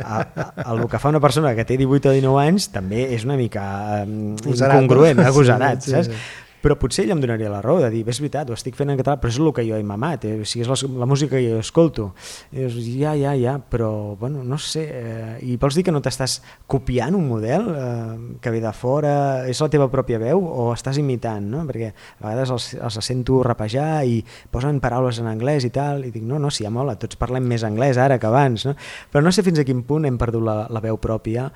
a, 0.01 0.21
a, 0.21 0.47
a 0.59 0.73
el 0.73 0.85
que 0.91 0.99
fa 0.99 1.09
una 1.09 1.21
persona 1.23 1.53
que 1.55 1.65
té 1.67 1.77
18 1.79 2.11
o 2.11 2.15
19 2.17 2.41
anys 2.43 2.67
també 2.73 3.05
és 3.15 3.25
una 3.27 3.37
mica 3.39 3.63
um, 4.03 4.35
incongruent, 4.43 5.21
agosarat, 5.23 5.85
Sí, 5.85 5.91
sí, 5.91 5.95
saps? 5.95 6.40
Però 6.61 6.77
potser 6.77 7.05
ell 7.05 7.15
em 7.15 7.21
donaria 7.23 7.49
la 7.49 7.61
raó 7.63 7.79
de 7.81 7.89
dir, 7.93 8.03
és 8.05 8.19
veritat, 8.21 8.49
ho 8.49 8.55
estic 8.57 8.75
fent 8.77 8.91
en 8.93 8.99
català, 8.99 9.17
però 9.21 9.31
és 9.33 9.39
el 9.41 9.49
que 9.55 9.65
jo 9.65 9.77
he 9.77 9.85
mamat, 9.85 10.27
eh? 10.29 10.35
o 10.43 10.45
sigui, 10.47 10.61
és 10.65 10.69
la, 10.69 10.77
la 11.01 11.07
música 11.09 11.35
que 11.35 11.43
jo 11.43 11.59
escolto. 11.61 12.11
Dius, 12.53 12.77
ja, 12.85 13.15
ja, 13.17 13.33
ja, 13.39 13.55
però, 13.71 14.15
bueno, 14.19 14.43
no 14.45 14.59
sé, 14.61 14.83
eh, 14.85 15.33
i 15.47 15.57
vols 15.61 15.77
dir 15.77 15.85
que 15.87 15.93
no 15.95 16.03
t'estàs 16.05 16.37
copiant 16.69 17.17
un 17.17 17.25
model 17.29 17.67
eh, 17.73 18.37
que 18.43 18.53
ve 18.53 18.61
de 18.61 18.73
fora, 18.77 19.15
és 19.49 19.61
la 19.63 19.71
teva 19.73 19.89
pròpia 19.91 20.21
veu 20.21 20.45
o 20.45 20.69
estàs 20.75 21.01
imitant, 21.01 21.49
no? 21.49 21.65
Perquè 21.69 21.91
a 21.91 22.27
vegades 22.27 22.53
els, 22.53 22.71
els 22.77 23.01
sento 23.01 23.41
rapejar 23.47 24.03
i 24.05 24.21
posen 24.53 24.79
paraules 24.83 25.21
en 25.21 25.29
anglès 25.31 25.65
i 25.65 25.73
tal, 25.73 26.05
i 26.05 26.13
dic, 26.13 26.25
no, 26.27 26.39
no, 26.41 26.53
si 26.53 26.67
ja 26.67 26.73
mola, 26.73 26.97
tots 27.01 27.17
parlem 27.19 27.47
més 27.49 27.65
anglès 27.67 27.97
ara 28.01 28.19
que 28.21 28.29
abans, 28.29 28.69
no? 28.69 28.77
Però 29.11 29.25
no 29.25 29.33
sé 29.33 29.45
fins 29.45 29.61
a 29.61 29.67
quin 29.67 29.81
punt 29.87 30.05
hem 30.05 30.21
perdut 30.21 30.45
la, 30.45 30.59
la 30.69 30.83
veu 30.83 31.01
pròpia 31.01 31.49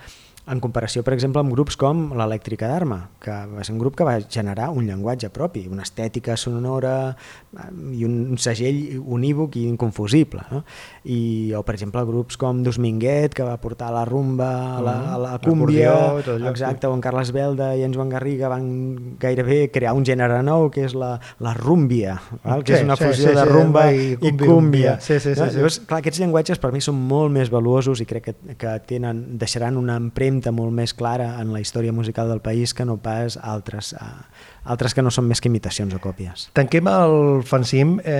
en 0.46 0.60
comparació, 0.62 1.02
per 1.02 1.16
exemple, 1.16 1.42
amb 1.42 1.50
grups 1.56 1.74
com 1.80 2.12
l'Elèctrica 2.14 2.68
d'Arma, 2.70 3.00
que 3.24 3.34
va 3.50 3.64
ser 3.66 3.74
un 3.74 3.80
grup 3.82 3.96
que 3.98 4.06
va 4.06 4.20
generar 4.22 4.68
un 4.70 4.86
llenguatge 4.86 5.32
propi, 5.34 5.64
una 5.72 5.82
estètica 5.82 6.36
sonora 6.38 6.94
eh, 7.10 7.70
i 7.98 8.06
un 8.06 8.38
segell 8.38 9.00
unívoc 9.02 9.58
i 9.58 9.66
inconfusible. 9.66 10.44
No? 10.52 10.62
I, 11.10 11.54
o, 11.58 11.64
per 11.66 11.74
exemple, 11.78 12.04
grups 12.06 12.38
com 12.38 12.62
Dominguet, 12.66 13.34
que 13.34 13.48
va 13.48 13.56
portar 13.62 13.90
la 13.96 14.04
rumba, 14.06 14.52
a 14.78 14.84
la, 14.86 14.96
a 15.16 15.18
la 15.24 15.32
cúmbia, 15.42 15.96
allò, 15.96 16.38
exacte, 16.52 16.86
o 16.86 16.94
en 16.94 17.02
Carles 17.02 17.34
Belda 17.34 17.72
i 17.74 17.82
en 17.88 17.98
Joan 17.98 18.14
Garriga 18.14 18.52
van 18.54 19.18
gairebé 19.22 19.72
crear 19.74 19.96
un 19.98 20.06
gènere 20.06 20.44
nou, 20.46 20.70
que 20.70 20.86
és 20.86 20.94
la, 20.94 21.16
la 21.42 21.56
rúmbia, 21.58 22.20
val? 22.44 22.62
que 22.62 22.76
Sí, 22.76 22.84
és 22.84 22.86
una 22.86 23.00
sí, 23.00 23.10
fusió 23.10 23.32
sí, 23.32 23.36
de 23.40 23.42
sí, 23.42 23.50
rumba 23.50 23.88
i 23.90 24.14
i, 24.14 24.34
cúmbia. 24.38 25.00
Sí, 25.02 25.18
sí, 25.18 25.34
sí, 25.34 25.40
no? 25.40 25.50
sí. 25.50 25.58
Llavors, 25.58 25.82
clar, 25.90 26.04
aquests 26.04 26.22
llenguatges 26.22 26.62
per 26.62 26.70
mi 26.76 26.84
són 26.86 27.02
molt 27.10 27.34
més 27.34 27.50
valuosos 27.50 28.04
i 28.04 28.10
crec 28.10 28.30
que, 28.30 28.56
que 28.60 28.78
tenen, 28.86 29.26
deixaran 29.42 29.82
una 29.82 29.98
empremta 29.98 30.35
molt 30.52 30.74
més 30.76 30.94
clara 30.94 31.36
en 31.42 31.54
la 31.54 31.60
història 31.62 31.94
musical 31.94 32.28
del 32.30 32.42
país 32.42 32.74
que 32.74 32.86
no 32.86 32.98
pas 32.98 33.38
altres, 33.42 33.94
uh, 33.94 34.24
altres 34.66 34.94
que 34.98 35.02
no 35.06 35.12
són 35.14 35.28
més 35.30 35.42
que 35.42 35.48
imitacions 35.48 35.94
o 35.94 36.00
còpies. 36.02 36.48
Tanquem 36.58 36.88
el 36.90 37.44
fanzim 37.46 38.00
eh, 38.04 38.14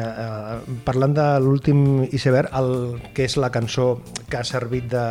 eh, 0.00 0.76
parlant 0.86 1.14
de 1.16 1.26
l'últim 1.44 2.02
iceberg, 2.10 2.48
el, 2.56 3.00
que 3.14 3.26
és 3.28 3.36
la 3.36 3.50
cançó 3.52 4.00
que 4.30 4.38
ha 4.40 4.44
servit 4.44 4.88
de 4.92 5.04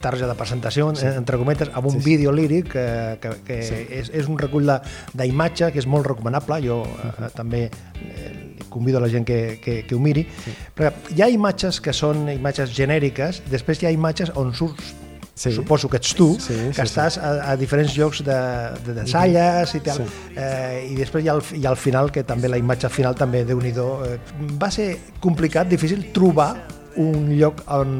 tarja 0.00 0.26
de 0.30 0.34
presentació, 0.38 0.88
sí. 0.96 1.06
entre 1.06 1.38
cometes, 1.38 1.70
amb 1.74 1.86
un 1.90 1.98
Sí, 1.98 2.00
sí, 2.00 2.06
vídeo 2.10 2.32
líric 2.32 2.72
que, 2.72 2.86
que, 3.20 3.34
que 3.46 3.62
sí. 3.62 3.80
és, 4.00 4.10
és 4.14 4.28
un 4.28 4.38
recull 4.40 4.66
de- 4.66 4.80
d'imatge 5.14 5.70
que 5.74 5.78
és 5.82 5.86
molt 5.86 6.06
recomanable, 6.08 6.60
jo 6.64 6.82
eh, 6.86 7.28
també 7.36 7.66
eh, 7.68 8.56
convido 8.70 8.98
a 8.98 9.00
la 9.04 9.08
gent 9.10 9.26
que, 9.26 9.58
que, 9.62 9.82
que 9.84 9.94
ho 9.94 10.00
miri, 10.00 10.24
sí. 10.44 10.52
perquè 10.78 11.16
hi 11.18 11.22
ha 11.26 11.28
imatges 11.28 11.80
que 11.84 11.92
són 11.92 12.28
imatges 12.32 12.72
genèriques, 12.72 13.42
després 13.50 13.82
hi 13.82 13.90
ha 13.90 13.92
imatges 13.92 14.30
on 14.38 14.54
surts 14.54 14.94
Sí. 15.40 15.52
suposo 15.56 15.88
que 15.88 15.96
ets 15.96 16.10
tu, 16.14 16.34
Sí, 16.38 16.52
que 16.68 16.74
sí, 16.74 16.82
estàs 16.84 17.16
a, 17.16 17.30
a 17.52 17.56
diferents 17.56 17.94
llocs 17.96 18.20
de, 18.26 18.34
de, 18.84 18.92
de 18.98 19.06
salles 19.08 19.72
i 19.74 19.80
tal, 19.80 20.02
Sí. 20.02 20.34
eh, 20.36 20.88
i 20.90 20.98
després 20.98 21.24
hi 21.24 21.30
ha, 21.30 21.38
el, 21.38 21.44
hi 21.56 21.64
ha 21.64 21.70
el 21.72 21.78
final, 21.80 22.10
que 22.12 22.24
també 22.28 22.50
la 22.52 22.58
imatge 22.60 22.90
final 22.92 23.16
també, 23.16 23.44
déu 23.48 23.60
nhi 23.62 23.72
eh, 23.72 24.18
va 24.60 24.68
ser 24.70 24.90
complicat, 25.20 25.66
difícil 25.70 26.10
trobar 26.12 26.79
un 26.96 27.28
lloc 27.38 27.60
on, 27.70 27.90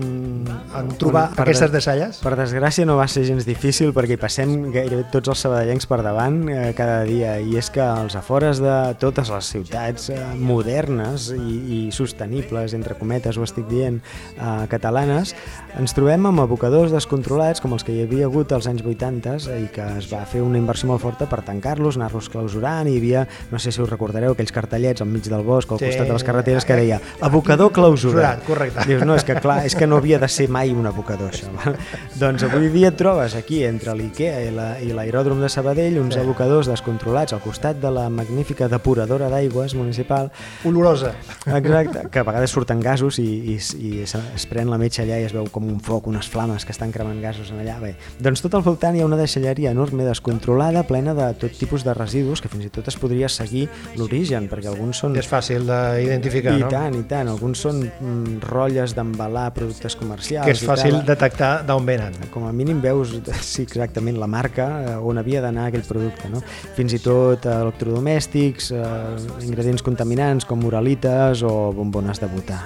on 0.75 0.89
trobar 0.99 1.29
Per 1.37 1.45
aquestes 1.45 1.71
de- 1.71 1.77
desalles? 1.79 2.19
Per 2.25 2.33
desgràcia 2.39 2.87
no 2.89 2.97
va 2.99 3.07
ser 3.09 3.23
gens 3.29 3.47
difícil 3.47 3.93
perquè 3.95 4.17
hi 4.17 4.21
passem 4.21 4.55
gairebé 4.75 5.05
tots 5.13 5.29
els 5.31 5.39
sabadellencs 5.47 5.87
per 5.87 6.01
davant 6.03 6.41
eh, 6.51 6.73
cada 6.77 7.03
dia 7.07 7.37
i 7.41 7.57
és 7.61 7.71
que 7.71 7.81
als 7.85 8.17
afores 8.19 8.59
de 8.63 8.75
totes 9.01 9.31
les 9.31 9.51
ciutats 9.55 10.09
eh, 10.11 10.19
modernes 10.37 11.31
i, 11.37 11.87
i 11.87 11.93
sostenibles, 11.95 12.75
entre 12.75 12.95
cometes 12.99 13.39
ho 13.39 13.45
estic 13.47 13.69
dient, 13.71 14.01
eh, 14.37 14.67
catalanes, 14.73 15.35
ens 15.79 15.95
trobem 15.95 16.27
amb 16.27 16.43
abocadors 16.43 16.91
descontrolats 16.93 17.61
com 17.63 17.73
els 17.77 17.85
que 17.87 17.95
hi 17.95 18.03
havia 18.05 18.27
hagut 18.27 18.53
als 18.53 18.67
anys 18.71 18.83
80 18.83 19.37
i 19.61 19.69
que 19.75 19.87
es 20.01 20.11
va 20.13 20.25
fer 20.27 20.43
una 20.43 20.59
inversió 20.59 20.89
molt 20.91 21.03
forta 21.03 21.29
per 21.31 21.43
tancar-los, 21.47 21.97
anar-los 22.01 22.29
clausurant 22.33 22.89
i 22.91 22.97
hi 22.97 22.99
havia, 23.03 23.27
no 23.53 23.59
sé 23.63 23.71
si 23.73 23.81
us 23.83 23.91
recordareu, 23.91 24.35
aquells 24.35 24.53
cartellets 24.53 25.01
al 25.05 25.09
mig 25.13 25.29
del 25.31 25.43
bosc, 25.47 25.71
al 25.73 25.79
Sí. 25.79 25.87
costat 25.87 26.07
de 26.09 26.13
les 26.19 26.25
carreteres 26.25 26.65
que 26.67 26.75
deia 26.77 27.01
abocador 27.21 27.71
clausurat. 27.73 28.43
Correcte. 28.47 28.80
Dius, 28.87 29.05
no, 29.05 29.15
és 29.15 29.25
que 29.25 29.35
clar, 29.41 29.65
és 29.67 29.75
que 29.77 29.87
no 29.87 29.97
havia 30.01 30.19
de 30.19 30.29
ser 30.29 30.49
mai 30.49 30.71
un 30.73 30.87
abocador, 30.87 31.31
això. 31.33 31.51
val? 31.65 31.77
doncs 32.21 32.43
avui 32.47 32.69
dia 32.73 32.91
trobes 32.97 33.35
aquí, 33.35 33.63
entre 33.65 33.95
l'IKEA 33.97 34.41
i 34.47 34.51
la- 34.55 34.81
i 34.81 34.93
l'aeròdrom 34.97 35.41
de 35.41 35.49
Sabadell, 35.49 35.99
uns 36.01 36.15
Sí. 36.15 36.21
abocadors 36.21 36.67
descontrolats 36.71 37.33
al 37.33 37.41
costat 37.41 37.77
de 37.81 37.91
la 37.91 38.09
magnífica 38.11 38.69
depuradora 38.69 39.29
d'aigües 39.29 39.75
municipal, 39.75 40.31
Olorosa. 40.65 41.15
exacte, 41.47 42.09
que 42.11 42.19
a 42.19 42.23
vegades 42.25 42.51
surten 42.51 42.81
gasos 42.81 43.19
i, 43.19 43.57
i, 43.57 43.59
i 43.81 44.03
es, 44.03 44.15
es 44.35 44.47
pren 44.47 44.71
la 44.71 44.79
metxa 44.79 45.03
allà 45.05 45.21
i 45.21 45.25
es 45.29 45.33
veu 45.37 45.47
com 45.51 45.67
un 45.69 45.81
foc, 45.81 46.07
unes 46.11 46.29
flames 46.29 46.65
que 46.65 46.73
estan 46.73 46.93
cremant 46.93 47.21
gasos 47.23 47.51
en 47.51 47.61
allà. 47.61 47.79
Bé, 47.81 47.95
doncs 48.19 48.43
tot 48.43 48.55
al 48.55 48.63
voltant 48.67 48.97
hi 48.97 49.01
ha 49.03 49.07
una 49.07 49.17
deixalleria 49.21 49.71
enorme, 49.71 50.05
descontrolada, 50.05 50.83
plena 50.89 51.15
de 51.15 51.33
tot 51.35 51.53
tipus 51.59 51.85
de 51.85 51.95
residus, 51.95 52.41
que 52.41 52.49
fins 52.49 52.67
i 52.67 52.71
tot 52.71 52.89
es 52.89 52.97
podria 52.97 53.29
seguir 53.29 53.69
l'origen, 53.97 54.49
perquè 54.51 54.69
alguns 54.73 54.99
són... 55.03 55.17
És 55.21 55.29
fàcil 55.31 55.67
d'identificar, 55.69 56.57
I 56.59 56.65
no? 56.65 56.69
tant, 56.73 56.95
i 56.99 57.03
tant. 57.09 57.29
Alguns 57.33 57.59
són 57.67 57.81
mm, 57.87 58.41
rotlles 58.71 58.95
d'embalar 58.95 59.51
productes 59.55 59.97
comercials. 59.99 60.47
Que 60.47 60.55
és 60.55 60.63
fàcil 60.65 60.95
tal. 61.01 61.07
detectar 61.09 61.51
d'on 61.67 61.87
venen. 61.87 62.15
Com 62.33 62.47
a 62.47 62.53
mínim 62.55 62.81
veus, 62.83 63.13
sí, 63.53 63.65
exactament, 63.67 64.19
la 64.21 64.29
marca 64.31 64.69
eh, 64.81 64.97
on 64.97 65.19
havia 65.19 65.43
d'anar 65.43 65.69
aquell 65.69 65.85
producte. 65.87 66.31
No? 66.31 66.43
Fins 66.77 66.95
i 66.95 67.03
tot 67.03 67.47
eh, 67.47 67.57
electrodomèstics, 67.67 68.71
eh, 68.77 69.19
ingredients 69.49 69.85
contaminants 69.87 70.47
com 70.49 70.63
moralites 70.63 71.45
o 71.47 71.73
bombones 71.77 72.23
de 72.23 72.31
butà. 72.31 72.63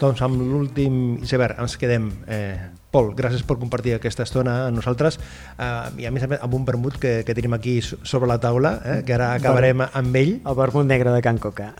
Doncs 0.00 0.22
amb 0.26 0.40
l'últim 0.42 1.18
iceberg 1.22 1.60
ens 1.62 1.78
quedem. 1.80 2.10
Eh, 2.26 2.73
Pol, 2.94 3.10
gràcies 3.18 3.42
per 3.42 3.56
compartir 3.58 3.96
aquesta 3.96 4.22
estona 4.22 4.52
amb 4.68 4.78
nosaltres 4.78 5.18
eh, 5.18 5.68
i 5.98 6.06
a 6.06 6.12
més 6.14 6.22
a 6.22 6.28
més 6.30 6.42
amb 6.46 6.54
un 6.54 6.64
vermut 6.68 6.94
que, 7.02 7.16
que 7.26 7.34
tenim 7.34 7.56
aquí 7.58 7.80
so- 7.82 7.98
sobre 8.06 8.30
la 8.30 8.38
taula, 8.38 8.76
eh, 8.84 9.00
que 9.06 9.16
ara 9.18 9.32
acabarem 9.34 9.82
amb 9.90 10.14
ell. 10.20 10.36
El 10.46 10.54
vermut 10.60 10.86
negre 10.86 11.10
de 11.10 11.22
Can 11.26 11.38
Coca. 11.42 11.72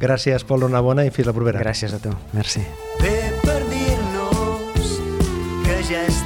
Gràcies, 0.00 0.44
Pol, 0.44 0.68
una 0.68 0.82
bona 0.84 1.06
i 1.08 1.10
fins 1.14 1.30
la 1.30 1.36
propera. 1.36 1.62
Gràcies 1.64 1.96
a 1.96 2.02
tu. 2.04 2.12
Merci. 2.36 2.60
Ve 3.00 3.16
per 3.42 3.58
dir-nos 3.72 4.92
que 5.64 5.80
ja 5.88 6.04
és 6.06 6.20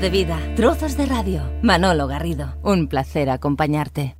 De 0.00 0.10
vida, 0.10 0.40
trozos 0.56 0.96
de 0.96 1.06
radio. 1.06 1.42
Manolo 1.62 2.08
Garrido, 2.08 2.56
un 2.64 2.88
placer 2.88 3.30
acompañarte. 3.30 4.16